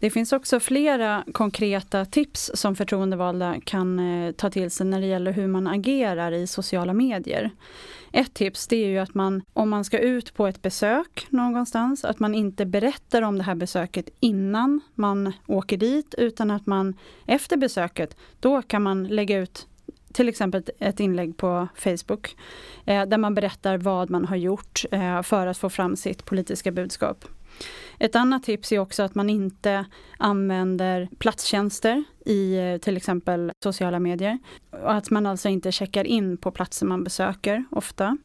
Det 0.00 0.10
finns 0.10 0.32
också 0.32 0.60
flera 0.60 1.24
konkreta 1.32 2.04
tips 2.04 2.50
som 2.54 2.76
förtroendevalda 2.76 3.56
kan 3.64 3.98
eh, 3.98 4.32
ta 4.32 4.50
till 4.50 4.70
sig 4.70 4.86
när 4.86 5.00
det 5.00 5.06
gäller 5.06 5.32
hur 5.32 5.46
man 5.46 5.66
agerar 5.66 6.32
i 6.32 6.46
sociala 6.46 6.92
medier. 6.92 7.50
Ett 8.12 8.34
tips 8.34 8.66
det 8.66 8.76
är 8.76 8.88
ju 8.88 8.98
att 8.98 9.14
man, 9.14 9.42
om 9.52 9.70
man 9.70 9.84
ska 9.84 9.98
ut 9.98 10.34
på 10.34 10.46
ett 10.46 10.62
besök 10.62 11.26
någonstans, 11.28 12.04
att 12.04 12.20
man 12.20 12.34
inte 12.34 12.66
berättar 12.66 13.22
om 13.22 13.38
det 13.38 13.44
här 13.44 13.54
besöket 13.54 14.08
innan 14.20 14.80
man 14.94 15.32
åker 15.46 15.76
dit, 15.76 16.14
utan 16.18 16.50
att 16.50 16.66
man 16.66 16.94
efter 17.26 17.56
besöket, 17.56 18.16
då 18.40 18.62
kan 18.62 18.82
man 18.82 19.04
lägga 19.04 19.38
ut 19.38 19.66
till 20.12 20.28
exempel 20.28 20.62
ett 20.78 21.00
inlägg 21.00 21.36
på 21.36 21.68
Facebook 21.74 22.36
eh, 22.84 23.06
där 23.06 23.18
man 23.18 23.34
berättar 23.34 23.78
vad 23.78 24.10
man 24.10 24.24
har 24.24 24.36
gjort 24.36 24.84
eh, 24.90 25.22
för 25.22 25.46
att 25.46 25.58
få 25.58 25.70
fram 25.70 25.96
sitt 25.96 26.24
politiska 26.24 26.72
budskap. 26.72 27.24
Ett 27.98 28.16
annat 28.16 28.42
tips 28.42 28.72
är 28.72 28.78
också 28.78 29.02
att 29.02 29.14
man 29.14 29.30
inte 29.30 29.86
använder 30.18 31.08
platstjänster 31.18 32.04
i 32.26 32.56
eh, 32.56 32.76
till 32.76 32.96
exempel 32.96 33.52
sociala 33.64 33.98
medier. 33.98 34.38
Och 34.70 34.92
att 34.92 35.10
man 35.10 35.26
alltså 35.26 35.48
inte 35.48 35.72
checkar 35.72 36.04
in 36.04 36.36
på 36.36 36.50
platser 36.50 36.86
man 36.86 37.04
besöker 37.04 37.64
ofta. 37.70 38.16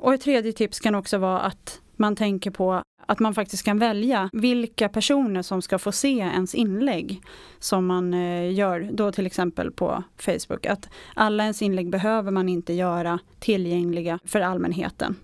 Och 0.00 0.14
ett 0.14 0.20
tredje 0.20 0.52
tips 0.52 0.80
kan 0.80 0.94
också 0.94 1.18
vara 1.18 1.40
att 1.40 1.80
man 1.96 2.16
tänker 2.16 2.50
på 2.50 2.82
att 3.06 3.18
man 3.18 3.34
faktiskt 3.34 3.64
kan 3.64 3.78
välja 3.78 4.30
vilka 4.32 4.88
personer 4.88 5.42
som 5.42 5.62
ska 5.62 5.78
få 5.78 5.92
se 5.92 6.18
ens 6.18 6.54
inlägg 6.54 7.22
som 7.58 7.86
man 7.86 8.14
eh, 8.14 8.52
gör 8.52 8.88
då 8.92 9.12
till 9.12 9.26
exempel 9.26 9.70
på 9.70 10.02
Facebook. 10.16 10.66
Att 10.66 10.88
alla 11.14 11.42
ens 11.42 11.62
inlägg 11.62 11.90
behöver 11.90 12.30
man 12.30 12.48
inte 12.48 12.72
göra 12.72 13.18
tillgängliga 13.38 14.18
för 14.24 14.40
allmänheten. 14.40 15.16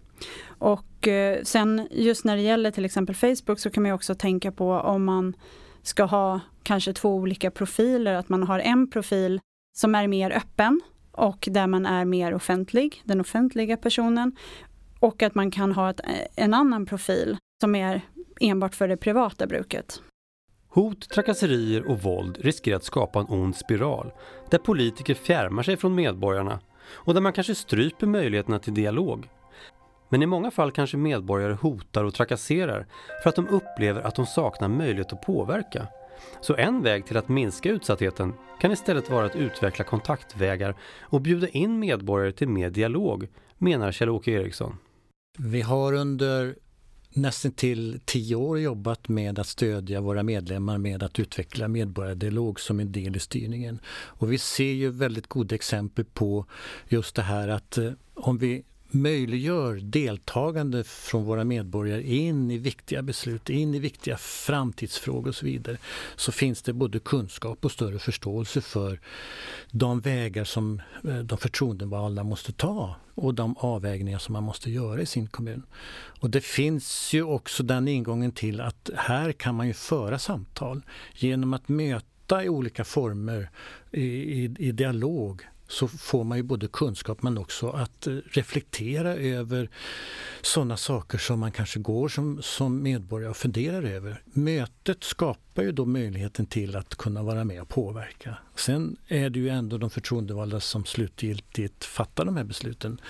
Och 0.59 1.09
eh, 1.09 1.43
sen 1.43 1.89
just 1.91 2.25
när 2.25 2.37
det 2.37 2.43
gäller 2.43 2.71
till 2.71 2.85
exempel 2.85 3.15
Facebook 3.15 3.59
så 3.59 3.71
kan 3.71 3.83
man 3.83 3.93
också 3.93 4.15
tänka 4.15 4.53
på 4.53 4.73
om 4.73 5.05
man 5.05 5.37
ska 5.83 6.05
ha 6.05 6.41
kanske 6.63 6.93
två 6.93 7.15
olika 7.15 7.51
profiler, 7.51 8.15
att 8.15 8.29
man 8.29 8.43
har 8.43 8.59
en 8.59 8.91
profil 8.91 9.41
som 9.77 9.95
är 9.95 10.09
mer 10.09 10.31
öppen 10.31 10.81
och 11.13 11.49
där 11.51 11.67
man 11.67 11.87
är 11.87 12.05
mer 12.05 12.35
offentlig, 12.35 13.03
den 13.05 13.21
offentliga 13.21 13.77
personen. 13.77 14.37
Och 15.01 15.23
att 15.23 15.35
man 15.35 15.51
kan 15.51 15.73
ha 15.73 15.91
ett, 15.91 16.01
eh, 16.01 16.45
en 16.45 16.55
annan 16.55 16.87
profil 16.87 17.37
som 17.61 17.75
är 17.75 18.01
enbart 18.41 18.75
för 18.75 18.89
det 18.89 18.97
privata 18.97 19.47
bruket. 19.47 20.03
Hot, 20.69 21.09
trakasserier 21.11 21.91
och 21.91 22.03
våld 22.03 22.39
riskerar 22.41 22.77
att 22.77 22.85
skapa 22.85 23.21
en 23.21 23.27
ond 23.29 23.57
spiral 23.57 24.13
där 24.51 24.59
politiker 24.59 25.15
fjärmar 25.15 25.63
sig 25.63 25.77
från 25.77 25.95
medborgarna 25.95 26.61
och 26.89 27.15
där 27.15 27.21
man 27.21 27.33
kanske 27.33 27.55
stryper 27.55 28.07
möjligheterna 28.07 28.59
till 28.59 28.75
dialog. 28.75 29.29
Men 30.17 30.23
i 30.23 30.27
många 30.27 30.51
fall 30.51 30.73
kanske 30.73 30.97
medborgare 30.97 31.53
hotar 31.53 32.05
och 32.05 32.15
trakasserar 32.15 32.87
för 33.23 33.31
att 33.31 33.37
de 33.37 33.49
upplever 33.49 34.01
att 34.01 34.15
de 34.15 34.27
saknar 34.27 34.69
möjlighet 34.69 35.13
att 35.13 35.23
påverka. 35.23 35.89
Så 36.41 36.57
en 36.57 36.83
väg 36.83 37.07
till 37.07 37.17
att 37.17 37.29
minska 37.29 37.71
utsattheten 37.71 38.33
kan 38.61 38.73
istället 38.73 39.11
vara 39.11 39.27
att 39.27 39.37
utveckla 39.37 39.85
kontaktvägar 39.85 40.77
och 41.01 41.21
bjuda 41.21 41.49
in 41.49 41.79
medborgare 41.79 42.33
till 42.33 42.49
mer 42.49 42.71
dialog, 42.71 43.29
menar 43.59 43.93
Kjell-Åke 43.93 44.31
Eriksson. 44.31 44.77
Vi 45.39 45.61
har 45.61 45.93
under 45.93 46.57
nästan 47.11 47.53
till 47.53 48.01
tio 48.05 48.35
år 48.37 48.59
jobbat 48.59 49.09
med 49.09 49.39
att 49.39 49.47
stödja 49.47 50.01
våra 50.01 50.23
medlemmar 50.23 50.79
med 50.79 51.03
att 51.03 51.19
utveckla 51.19 51.69
medborgardialog 51.69 52.61
som 52.61 52.81
en 52.81 52.93
del 52.93 53.17
i 53.17 53.21
styrningen. 53.21 53.81
Och 53.89 54.33
vi 54.33 54.39
ser 54.39 54.73
ju 54.73 54.91
väldigt 54.91 55.27
goda 55.27 55.55
exempel 55.55 56.05
på 56.05 56.47
just 56.89 57.17
det 57.17 57.23
här 57.23 57.49
att 57.49 57.79
eh, 57.79 57.93
om 58.15 58.39
vi 58.39 58.65
möjliggör 59.03 59.75
deltagande 59.75 60.85
från 60.85 61.25
våra 61.25 61.45
medborgare 61.45 62.03
in 62.03 62.51
i 62.51 62.59
viktiga 62.59 63.03
beslut, 63.03 63.51
in 63.51 63.75
i 63.75 63.79
viktiga 63.79 64.17
framtidsfrågor 64.17 65.29
och 65.29 65.35
så 65.35 65.47
vidare, 65.47 65.77
så 66.17 66.33
finns 66.33 66.63
det 66.63 66.73
både 66.73 66.99
kunskap 66.99 67.65
och 67.65 67.73
större 67.73 67.99
förståelse 67.99 68.61
för 68.61 69.01
de 69.71 70.01
vägar 70.01 70.45
som 70.45 70.81
eh, 71.05 71.19
de 71.19 71.39
förtroendevalda 71.39 72.25
måste 72.25 72.53
ta 72.53 72.97
och 73.15 73.35
de 73.35 73.57
avvägningar 73.57 74.19
som 74.19 74.33
man 74.33 74.43
måste 74.43 74.71
göra 74.71 75.01
i 75.01 75.07
sin 75.07 75.27
kommun. 75.27 75.63
Och 76.21 76.31
det 76.31 76.41
finns 76.41 77.15
ju 77.15 77.23
också 77.23 77.63
den 77.63 77.89
ingången 77.89 78.33
till 78.33 78.61
att 78.61 78.91
här 78.97 79.33
kan 79.33 79.55
man 79.55 79.67
ju 79.67 79.73
föra 79.73 80.19
samtal 80.19 80.83
genom 81.15 81.55
att 81.55 81.69
möta 81.69 82.45
i 82.45 82.49
olika 82.49 82.85
former 82.85 83.51
i, 83.93 84.03
i, 84.03 84.55
i 84.59 84.73
dialog 84.73 85.43
så 85.69 85.89
får 85.89 86.25
man 86.25 86.39
ju 86.39 86.43
både 86.43 86.69
kunskap 86.69 87.23
men 87.23 87.39
också 87.39 87.71
att 87.71 88.07
eh, 88.07 88.13
reflektera 88.13 89.15
över 89.15 89.71
sådana 90.43 90.77
saker 90.77 91.19
som 91.19 91.41
man 91.41 91.53
kanske 91.53 91.81
går 91.81 92.09
som, 92.09 92.43
som 92.43 92.83
medborgare 92.83 93.31
och 93.31 93.37
funderar 93.37 93.83
över. 93.83 94.23
Mötet 94.25 95.05
skapar 95.05 95.63
ju 95.63 95.73
då 95.73 95.85
möjligheten 95.85 96.47
till 96.47 96.77
att 96.77 96.95
kunna 96.95 97.23
vara 97.23 97.45
med 97.45 97.63
och 97.63 97.69
påverka. 97.69 98.37
Sen 98.57 98.97
är 99.09 99.31
det 99.31 99.39
ju 99.39 99.49
ändå 99.49 99.79
de 99.79 99.91
förtroendevalda 99.91 100.61
som 100.61 100.85
slutgiltigt 100.85 101.85
fattar 101.85 102.25
de 102.25 102.37
här 102.37 102.45
besluten. 102.45 103.01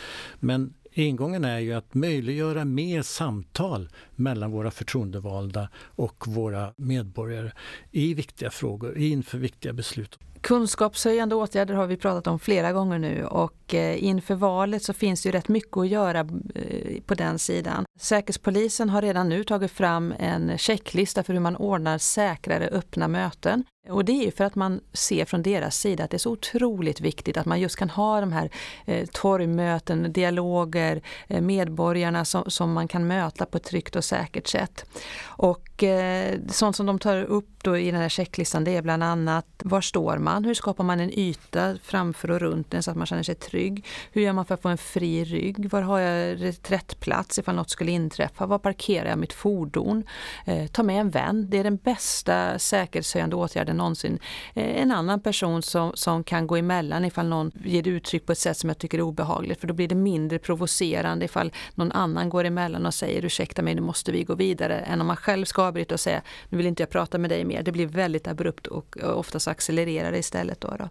Men 0.40 0.75
ingången 0.92 1.45
är 1.45 1.59
ju 1.59 1.73
att 1.73 1.95
möjliggöra 1.95 2.64
mer 2.64 3.03
samtal 3.03 3.88
mellan 4.14 4.51
våra 4.51 4.71
förtroendevalda 4.71 5.69
och 5.77 6.25
våra 6.29 6.73
medborgare 6.77 7.53
i 7.90 8.14
viktiga 8.14 8.51
frågor, 8.51 8.99
inför 8.99 9.38
viktiga 9.38 9.73
beslut. 9.73 10.19
Kunskapshöjande 10.46 11.35
åtgärder 11.35 11.74
har 11.74 11.87
vi 11.87 11.96
pratat 11.96 12.26
om 12.26 12.38
flera 12.38 12.72
gånger 12.72 12.98
nu 12.98 13.24
och 13.24 13.74
eh, 13.74 14.04
inför 14.04 14.35
valet 14.35 14.82
så 14.82 14.92
finns 14.92 15.22
det 15.22 15.28
ju 15.28 15.32
rätt 15.32 15.48
mycket 15.48 15.76
att 15.76 15.88
göra 15.88 16.20
eh, 16.54 17.02
på 17.06 17.14
den 17.14 17.38
sidan. 17.38 17.85
Säkerhetspolisen 18.00 18.90
har 18.90 19.02
redan 19.02 19.28
nu 19.28 19.44
tagit 19.44 19.72
fram 19.72 20.14
en 20.18 20.59
checklista 20.59 21.22
för 21.22 21.32
hur 21.32 21.40
man 21.40 21.56
ordnar 21.56 21.98
säkrare 21.98 22.68
öppna 22.68 23.09
möten. 23.09 23.64
Och 23.88 24.05
det 24.05 24.12
är 24.12 24.25
ju 24.25 24.31
för 24.31 24.44
att 24.44 24.55
man 24.55 24.81
ser 24.92 25.25
från 25.25 25.42
deras 25.42 25.77
sida 25.77 26.05
att 26.05 26.11
det 26.11 26.16
är 26.16 26.18
så 26.18 26.31
otroligt 26.31 27.01
viktigt 27.01 27.37
att 27.37 27.46
man 27.46 27.61
just 27.61 27.77
kan 27.77 27.90
ha 27.90 28.20
de 28.20 28.33
här 28.33 28.51
eh, 28.85 29.07
torgmöten, 29.07 30.12
dialoger, 30.12 31.03
eh, 31.29 31.40
medborgarna 31.40 32.25
som, 32.25 32.51
som 32.51 32.72
man 32.72 32.88
kan 32.88 33.07
möta 33.07 33.46
på 33.46 33.57
ett 33.57 33.64
tryggt 33.64 33.96
och 33.96 34.05
säkert 34.05 34.46
sätt. 34.46 34.85
Och 35.22 35.83
eh, 35.85 36.38
sånt 36.49 36.77
som 36.77 36.87
de 36.87 36.99
tar 36.99 37.22
upp 37.22 37.49
då 37.62 37.79
i 37.79 37.90
den 37.90 38.01
här 38.01 38.09
checklistan 38.09 38.64
det 38.64 38.77
är 38.77 38.83
bland 38.83 39.03
annat 39.03 39.46
var 39.59 39.81
står 39.81 40.18
man? 40.18 40.44
Hur 40.44 40.55
skapar 40.55 40.85
man 40.85 41.01
en 41.01 41.18
yta 41.18 41.77
framför 41.83 42.31
och 42.31 42.40
runt 42.40 42.70
den 42.70 42.83
så 42.83 42.90
att 42.90 42.96
man 42.96 43.07
känner 43.07 43.22
sig 43.22 43.35
trygg? 43.35 43.85
Hur 44.12 44.22
gör 44.22 44.33
man 44.33 44.44
för 44.44 44.55
att 44.55 44.62
få 44.62 44.68
en 44.68 44.79
fri 44.79 45.25
rygg? 45.25 45.70
Var 45.70 45.83
har 45.83 45.99
jag 45.99 46.42
reträttplats 46.42 47.38
ifall 47.38 47.55
något 47.55 47.70
skulle 47.70 47.90
inträffa? 47.90 48.46
Var 48.46 48.59
parkerar 48.59 49.09
jag 49.09 49.18
mitt 49.18 49.33
fordon? 49.33 50.05
Eh, 50.44 50.66
ta 50.66 50.83
med 50.83 51.01
en 51.01 51.11
vän. 51.11 51.46
Det 51.51 51.59
är 51.59 51.64
den 51.64 51.77
bästa 51.77 52.59
säkerhetshöjande 52.59 53.37
åtgärden 53.37 53.76
någonsin. 53.77 54.19
Eh, 54.55 54.83
en 54.83 54.93
annan 54.93 55.21
person 55.21 55.62
som, 55.62 55.93
som 55.95 56.25
kan 56.25 56.47
gå 56.47 56.57
emellan 56.57 57.05
ifall 57.05 57.29
någon 57.29 57.53
ger 57.65 57.89
uttryck 57.89 58.27
på 58.27 58.33
ett 58.33 58.39
sätt 58.39 58.57
som 58.57 58.71
jag 58.71 58.79
tycker 58.79 58.99
är 58.99 59.03
obehagligt 59.03 59.61
för 59.61 59.67
då 59.67 59.75
blir 59.75 59.89
det 59.89 59.95
mindre 59.95 60.39
provocerande 60.39 61.25
ifall 61.25 61.53
någon 61.75 61.93
annan 61.93 62.29
går 62.29 62.45
emellan 62.45 62.87
och 62.87 62.95
säger 62.95 63.25
ursäkta 63.25 63.62
mig 63.62 63.75
nu 63.75 63.81
måste 63.81 64.12
vi 64.12 64.25
gå 64.25 64.35
vidare 64.35 64.79
än 64.79 65.01
om 65.01 65.07
man 65.07 65.17
själv 65.17 65.45
ska 65.45 65.62
avbryta 65.62 65.95
och 65.95 66.01
säga 66.01 66.23
nu 66.49 66.59
vill 66.59 66.67
inte 66.67 66.83
jag 66.83 66.91
prata 66.91 67.19
med 67.19 67.31
dig 67.31 67.45
mer. 67.45 67.62
Det 67.62 67.73
blir 67.73 67.87
väldigt 67.87 68.29
abrupt 68.29 68.67
och 68.67 68.97
oftast 69.03 69.49
accelererar 69.49 70.12
det 70.12 70.19
istället. 70.19 70.61
Då, 70.61 70.77
då. 70.79 70.89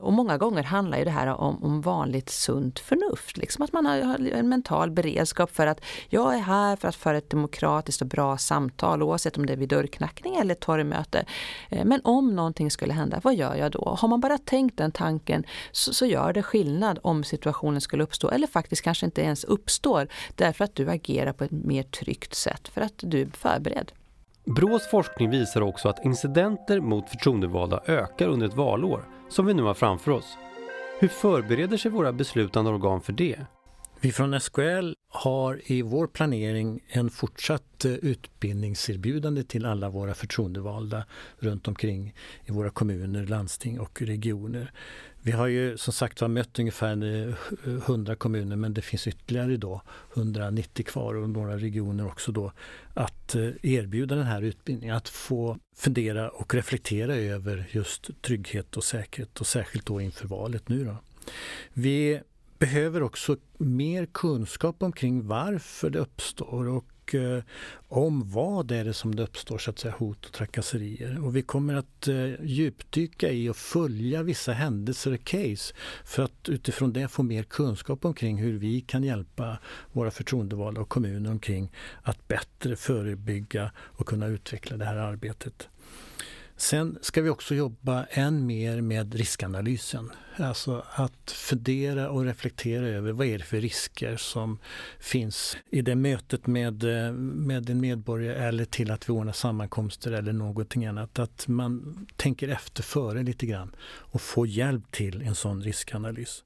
Och 0.00 0.12
många 0.12 0.38
gånger 0.38 0.62
handlar 0.62 0.98
ju 0.98 1.04
det 1.04 1.10
här 1.10 1.26
om, 1.26 1.64
om 1.64 1.80
vanligt 1.80 2.30
sunt 2.30 2.78
förnuft. 2.78 3.36
Liksom 3.36 3.64
att 3.64 3.72
man 3.72 3.86
har, 3.86 4.28
en 4.32 4.48
mental 4.48 4.90
beredskap 4.90 5.50
för 5.50 5.66
att 5.66 5.80
jag 6.08 6.34
är 6.34 6.38
här 6.38 6.76
för 6.76 6.88
att 6.88 6.94
föra 6.94 7.16
ett 7.16 7.30
demokratiskt 7.30 8.00
och 8.00 8.06
bra 8.06 8.38
samtal 8.38 9.02
oavsett 9.02 9.36
om 9.36 9.46
det 9.46 9.52
är 9.52 9.56
vid 9.56 9.68
dörrknackning 9.68 10.36
eller 10.36 10.54
torgmöte. 10.54 11.24
Eh, 11.68 11.84
men 11.84 12.00
om 12.04 12.36
någonting 12.36 12.70
skulle 12.70 12.92
hända, 12.92 13.20
vad 13.24 13.34
gör 13.34 13.54
jag 13.54 13.72
då? 13.72 13.96
Har 13.98 14.08
man 14.08 14.20
bara 14.20 14.38
tänkt 14.38 14.78
den 14.78 14.92
tanken 14.92 15.44
så, 15.72 15.92
så 15.94 16.06
gör 16.06 16.32
det 16.32 16.42
skillnad 16.42 16.98
om 17.02 17.24
situationen 17.24 17.80
skulle 17.80 18.02
uppstå 18.02 18.30
eller 18.30 18.46
faktiskt 18.46 18.82
kanske 18.82 19.06
inte 19.06 19.22
ens 19.22 19.44
uppstår 19.44 20.08
därför 20.34 20.64
att 20.64 20.74
du 20.74 20.90
agerar 20.90 21.32
på 21.32 21.44
ett 21.44 21.50
mer 21.50 21.82
tryggt 21.82 22.34
sätt 22.34 22.68
för 22.68 22.80
att 22.80 22.94
du 22.96 23.20
är 23.20 23.26
förberedd. 23.26 23.92
Brås 24.46 24.90
forskning 24.90 25.30
visar 25.30 25.60
också 25.60 25.88
att 25.88 26.04
incidenter 26.04 26.80
mot 26.80 27.10
förtroendevalda 27.10 27.80
ökar 27.86 28.28
under 28.28 28.46
ett 28.46 28.54
valår, 28.54 29.08
som 29.28 29.46
vi 29.46 29.54
nu 29.54 29.62
har 29.62 29.74
framför 29.74 30.12
oss. 30.12 30.38
Hur 31.00 31.08
förbereder 31.08 31.76
sig 31.76 31.90
våra 31.90 32.12
beslutande 32.12 32.70
organ 32.70 33.00
för 33.00 33.12
det? 33.12 33.46
Vi 34.00 34.12
från 34.12 34.40
SKL 34.40 34.92
har 35.08 35.60
i 35.64 35.82
vår 35.82 36.06
planering 36.06 36.80
en 36.88 37.10
fortsatt 37.10 37.84
eh, 37.84 37.92
utbildningserbjudande 37.92 39.42
till 39.42 39.66
alla 39.66 39.88
våra 39.88 40.14
förtroendevalda 40.14 41.04
runt 41.38 41.68
omkring 41.68 42.14
i 42.44 42.52
våra 42.52 42.70
kommuner, 42.70 43.26
landsting 43.26 43.80
och 43.80 44.02
regioner. 44.02 44.72
Vi 45.22 45.32
har 45.32 45.46
ju 45.46 45.76
som 45.76 45.92
sagt 45.92 46.20
var 46.20 46.28
mött 46.28 46.58
ungefär 46.58 47.26
eh, 47.28 47.34
100 47.64 48.16
kommuner 48.16 48.56
men 48.56 48.74
det 48.74 48.82
finns 48.82 49.06
ytterligare 49.06 49.56
då 49.56 49.82
190 50.16 50.84
kvar 50.84 51.14
och 51.14 51.30
några 51.30 51.56
regioner 51.56 52.06
också 52.06 52.32
då 52.32 52.52
att 52.94 53.34
eh, 53.34 53.50
erbjuda 53.62 54.14
den 54.14 54.26
här 54.26 54.42
utbildningen. 54.42 54.96
Att 54.96 55.08
få 55.08 55.58
fundera 55.76 56.30
och 56.30 56.54
reflektera 56.54 57.14
över 57.16 57.68
just 57.70 58.22
trygghet 58.22 58.76
och 58.76 58.84
säkerhet 58.84 59.40
och 59.40 59.46
särskilt 59.46 59.86
då 59.86 60.00
inför 60.00 60.28
valet 60.28 60.68
nu. 60.68 60.84
Då. 60.84 60.96
Vi 61.72 62.20
behöver 62.64 63.02
också 63.02 63.36
mer 63.58 64.06
kunskap 64.06 64.82
omkring 64.82 65.26
varför 65.26 65.90
det 65.90 65.98
uppstår 65.98 66.68
och 66.68 67.14
eh, 67.14 67.42
om 67.88 68.30
vad 68.30 68.66
det 68.66 68.76
är 68.76 68.84
det 68.84 68.92
som 68.92 69.14
det 69.14 69.22
uppstår 69.22 69.58
så 69.58 69.70
att 69.70 69.78
säga, 69.78 69.94
hot 69.98 70.26
och 70.26 70.32
trakasserier. 70.32 71.24
Och 71.24 71.36
vi 71.36 71.42
kommer 71.42 71.74
att 71.74 72.08
eh, 72.08 72.44
djupdyka 72.44 73.30
i 73.30 73.48
och 73.48 73.56
följa 73.56 74.22
vissa 74.22 74.52
händelser 74.52 75.12
och 75.12 75.24
case 75.24 75.74
för 76.04 76.22
att 76.22 76.48
utifrån 76.48 76.92
det 76.92 77.08
få 77.08 77.22
mer 77.22 77.42
kunskap 77.42 78.04
omkring 78.04 78.38
hur 78.38 78.58
vi 78.58 78.80
kan 78.80 79.04
hjälpa 79.04 79.58
våra 79.92 80.10
förtroendevalda 80.10 80.80
och 80.80 80.88
kommuner 80.88 81.30
omkring 81.30 81.72
att 82.02 82.28
bättre 82.28 82.76
förebygga 82.76 83.70
och 83.76 84.06
kunna 84.06 84.26
utveckla 84.26 84.76
det 84.76 84.84
här 84.84 84.96
arbetet. 84.96 85.68
Sen 86.56 86.98
ska 87.00 87.22
vi 87.22 87.30
också 87.30 87.54
jobba 87.54 88.04
än 88.04 88.46
mer 88.46 88.80
med 88.80 89.14
riskanalysen. 89.14 90.10
Alltså 90.36 90.84
att 90.90 91.30
fundera 91.30 92.10
och 92.10 92.24
reflektera 92.24 92.88
över 92.88 93.12
vad 93.12 93.26
är 93.26 93.38
det 93.38 93.44
för 93.44 93.60
risker 93.60 94.16
som 94.16 94.58
finns 94.98 95.56
i 95.70 95.82
det 95.82 95.94
mötet 95.94 96.46
med, 96.46 96.84
eh, 96.84 97.12
med 97.12 97.70
en 97.70 97.80
medborgare 97.80 98.46
eller 98.46 98.64
till 98.64 98.90
att 98.90 99.08
vi 99.08 99.12
ordnar 99.12 99.32
sammankomster 99.32 100.12
eller 100.12 100.32
någonting 100.32 100.86
annat. 100.86 101.18
Att 101.18 101.48
man 101.48 102.06
tänker 102.16 102.48
efter 102.48 102.82
före 102.82 103.22
lite 103.22 103.46
grann 103.46 103.74
och 103.84 104.20
får 104.20 104.46
hjälp 104.46 104.92
till 104.92 105.22
en 105.22 105.34
sån 105.34 105.62
riskanalys. 105.62 106.44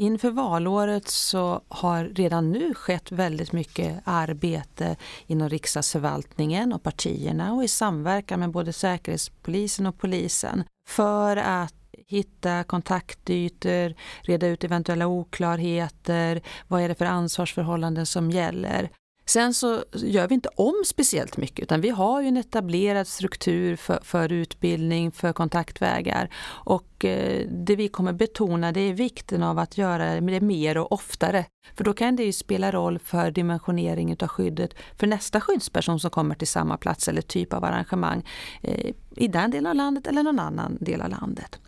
Inför 0.00 0.30
valåret 0.30 1.08
så 1.08 1.60
har 1.68 2.04
redan 2.04 2.50
nu 2.50 2.74
skett 2.74 3.12
väldigt 3.12 3.52
mycket 3.52 4.02
arbete 4.04 4.96
inom 5.26 5.48
riksdagsförvaltningen 5.48 6.72
och 6.72 6.82
partierna 6.82 7.52
och 7.52 7.64
i 7.64 7.68
samverkan 7.68 8.40
med 8.40 8.50
både 8.50 8.72
Säkerhetspolisen 8.72 9.86
och 9.86 9.98
polisen 9.98 10.64
för 10.88 11.36
att 11.36 11.74
hitta 12.06 12.64
kontaktytor, 12.64 13.94
reda 14.20 14.46
ut 14.46 14.64
eventuella 14.64 15.06
oklarheter, 15.06 16.42
vad 16.68 16.82
är 16.82 16.88
det 16.88 16.94
för 16.94 17.04
ansvarsförhållanden 17.04 18.06
som 18.06 18.30
gäller. 18.30 18.90
Sen 19.28 19.54
så 19.54 19.84
gör 19.92 20.28
vi 20.28 20.34
inte 20.34 20.48
om 20.48 20.82
speciellt 20.86 21.36
mycket 21.36 21.62
utan 21.62 21.80
vi 21.80 21.88
har 21.88 22.22
ju 22.22 22.28
en 22.28 22.36
etablerad 22.36 23.06
struktur 23.06 23.76
för, 23.76 24.00
för 24.02 24.32
utbildning, 24.32 25.12
för 25.12 25.32
kontaktvägar 25.32 26.34
och 26.46 27.04
eh, 27.04 27.46
det 27.48 27.76
vi 27.76 27.88
kommer 27.88 28.12
betona 28.12 28.72
det 28.72 28.80
är 28.80 28.92
vikten 28.92 29.42
av 29.42 29.58
att 29.58 29.78
göra 29.78 30.20
det 30.20 30.40
mer 30.40 30.78
och 30.78 30.92
oftare. 30.92 31.44
För 31.74 31.84
då 31.84 31.92
kan 31.92 32.16
det 32.16 32.24
ju 32.24 32.32
spela 32.32 32.72
roll 32.72 32.98
för 32.98 33.30
dimensionering 33.30 34.16
av 34.20 34.28
skyddet 34.28 34.74
för 34.96 35.06
nästa 35.06 35.40
skyddsperson 35.40 36.00
som 36.00 36.10
kommer 36.10 36.34
till 36.34 36.48
samma 36.48 36.76
plats 36.76 37.08
eller 37.08 37.22
typ 37.22 37.52
av 37.52 37.64
arrangemang 37.64 38.24
eh, 38.62 38.92
i 39.16 39.28
den 39.28 39.50
delen 39.50 39.66
av 39.66 39.74
landet 39.74 40.06
eller 40.06 40.22
någon 40.22 40.38
annan 40.38 40.78
del 40.80 41.00
av 41.00 41.08
landet. 41.08 41.58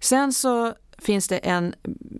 Sen 0.00 0.32
så 0.32 0.74
finns 0.98 1.28
det 1.28 1.38
en 1.38 1.74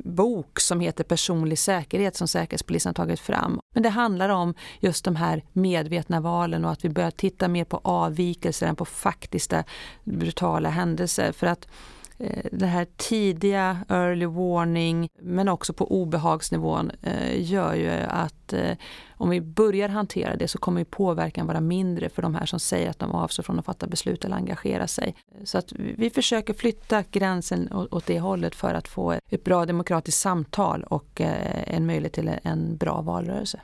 bok 0.04 0.60
som 0.60 0.80
heter 0.80 1.04
Personlig 1.04 1.58
säkerhet 1.58 2.16
som 2.16 2.28
Säkerhetspolisen 2.28 2.90
har 2.90 2.94
tagit 2.94 3.20
fram. 3.20 3.60
Men 3.74 3.82
det 3.82 3.88
handlar 3.88 4.28
om 4.28 4.54
just 4.80 5.04
de 5.04 5.16
här 5.16 5.44
medvetna 5.52 6.20
valen 6.20 6.64
och 6.64 6.70
att 6.70 6.84
vi 6.84 6.88
börjar 6.88 7.10
titta 7.10 7.48
mer 7.48 7.64
på 7.64 7.80
avvikelser 7.84 8.66
än 8.66 8.76
på 8.76 8.84
faktiska 8.84 9.64
brutala 10.04 10.68
händelser. 10.68 11.32
För 11.32 11.46
att 11.46 11.68
Eh, 12.18 12.44
det 12.52 12.66
här 12.66 12.86
tidiga 12.96 13.78
early 13.88 14.26
warning 14.26 15.08
men 15.20 15.48
också 15.48 15.72
på 15.72 16.02
obehagsnivån 16.02 16.90
eh, 17.02 17.50
gör 17.50 17.74
ju 17.74 17.90
att 18.08 18.52
eh, 18.52 18.76
om 19.10 19.30
vi 19.30 19.40
börjar 19.40 19.88
hantera 19.88 20.36
det 20.36 20.48
så 20.48 20.58
kommer 20.58 20.84
påverkan 20.84 21.46
vara 21.46 21.60
mindre 21.60 22.08
för 22.08 22.22
de 22.22 22.34
här 22.34 22.46
som 22.46 22.60
säger 22.60 22.90
att 22.90 22.98
de 22.98 23.10
avstår 23.12 23.42
från 23.42 23.58
att 23.58 23.64
fatta 23.64 23.86
beslut 23.86 24.24
eller 24.24 24.36
engagera 24.36 24.86
sig. 24.86 25.14
Så 25.44 25.58
att 25.58 25.72
vi 25.72 26.10
försöker 26.10 26.54
flytta 26.54 27.04
gränsen 27.10 27.72
åt 27.72 28.06
det 28.06 28.20
hållet 28.20 28.54
för 28.54 28.74
att 28.74 28.88
få 28.88 29.14
ett 29.30 29.44
bra 29.44 29.66
demokratiskt 29.66 30.20
samtal 30.20 30.82
och 30.82 31.20
en 31.20 31.86
möjlighet 31.86 32.12
till 32.12 32.30
en 32.42 32.76
bra 32.76 33.00
valrörelse. 33.00 33.60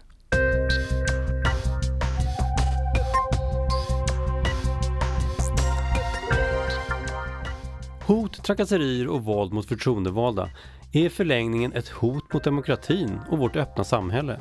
Hot, 8.07 8.45
trakasserier 8.45 9.09
och 9.09 9.25
våld 9.25 9.53
mot 9.53 9.69
förtroendevalda 9.69 10.51
är 10.93 11.05
i 11.05 11.11
förlängningen 11.11 11.73
ett 11.73 11.89
hot 11.89 12.33
mot 12.33 12.45
demokratin 12.45 13.21
och 13.31 13.39
vårt 13.39 13.57
öppna 13.57 13.85
samhälle. 13.85 14.39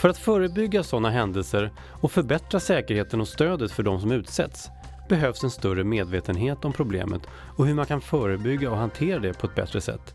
För 0.00 0.08
att 0.08 0.18
förebygga 0.18 0.82
sådana 0.82 1.10
händelser 1.10 1.72
och 2.00 2.12
förbättra 2.12 2.60
säkerheten 2.60 3.20
och 3.20 3.28
stödet 3.28 3.72
för 3.72 3.82
de 3.82 4.00
som 4.00 4.12
utsätts 4.12 4.68
behövs 5.08 5.44
en 5.44 5.50
större 5.50 5.84
medvetenhet 5.84 6.64
om 6.64 6.72
problemet 6.72 7.22
och 7.56 7.66
hur 7.66 7.74
man 7.74 7.86
kan 7.86 8.00
förebygga 8.00 8.70
och 8.70 8.76
hantera 8.76 9.18
det 9.18 9.38
på 9.38 9.46
ett 9.46 9.54
bättre 9.54 9.80
sätt. 9.80 10.14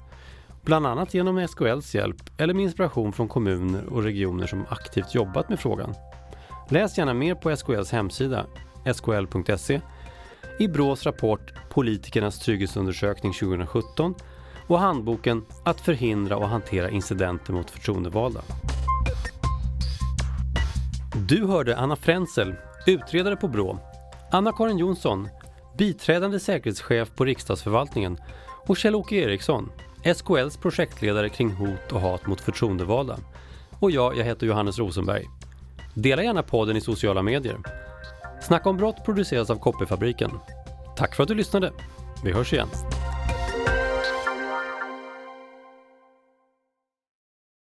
Bland 0.61 0.87
annat 0.87 1.13
genom 1.13 1.47
SKLs 1.47 1.95
hjälp 1.95 2.21
eller 2.37 2.53
med 2.53 2.63
inspiration 2.63 3.13
från 3.13 3.27
kommuner 3.27 3.85
och 3.85 4.03
regioner 4.03 4.47
som 4.47 4.65
aktivt 4.69 5.15
jobbat 5.15 5.49
med 5.49 5.59
frågan. 5.59 5.93
Läs 6.69 6.97
gärna 6.97 7.13
mer 7.13 7.35
på 7.35 7.55
SKLs 7.55 7.91
hemsida, 7.91 8.45
skl.se 8.93 9.81
i 10.59 10.67
Brås 10.67 11.05
rapport 11.05 11.53
Politikernas 11.69 12.39
trygghetsundersökning 12.39 13.33
2017 13.33 14.15
och 14.67 14.79
handboken 14.79 15.45
Att 15.63 15.81
förhindra 15.81 16.37
och 16.37 16.49
hantera 16.49 16.89
incidenter 16.89 17.53
mot 17.53 17.71
förtroendevalda. 17.71 18.41
Du 21.27 21.45
hörde 21.45 21.77
Anna 21.77 21.95
Frenzel, 21.95 22.55
utredare 22.87 23.35
på 23.35 23.47
Brå, 23.47 23.79
Anna-Karin 24.31 24.77
Jonsson, 24.77 25.29
biträdande 25.77 26.39
säkerhetschef 26.39 27.15
på 27.15 27.25
riksdagsförvaltningen 27.25 28.17
och 28.67 28.77
Kjell-Åke 28.77 29.15
Eriksson, 29.15 29.71
SKLs 30.15 30.57
projektledare 30.57 31.29
kring 31.29 31.51
hot 31.51 31.91
och 31.91 32.01
hat 32.01 32.27
mot 32.27 32.41
förtroendevalda. 32.41 33.17
Och 33.79 33.91
jag, 33.91 34.17
jag 34.17 34.23
heter 34.23 34.47
Johannes 34.47 34.79
Rosenberg. 34.79 35.25
Dela 35.93 36.23
gärna 36.23 36.43
podden 36.43 36.77
i 36.77 36.81
sociala 36.81 37.21
medier. 37.21 37.57
Snacka 38.43 38.69
om 38.69 38.77
brott 38.77 39.05
produceras 39.05 39.49
av 39.49 39.55
Koppifabriken. 39.55 40.31
Tack 40.95 41.15
för 41.15 41.23
att 41.23 41.29
du 41.29 41.35
lyssnade. 41.35 41.71
Vi 42.23 42.31
hörs 42.31 42.53
igen. 42.53 42.67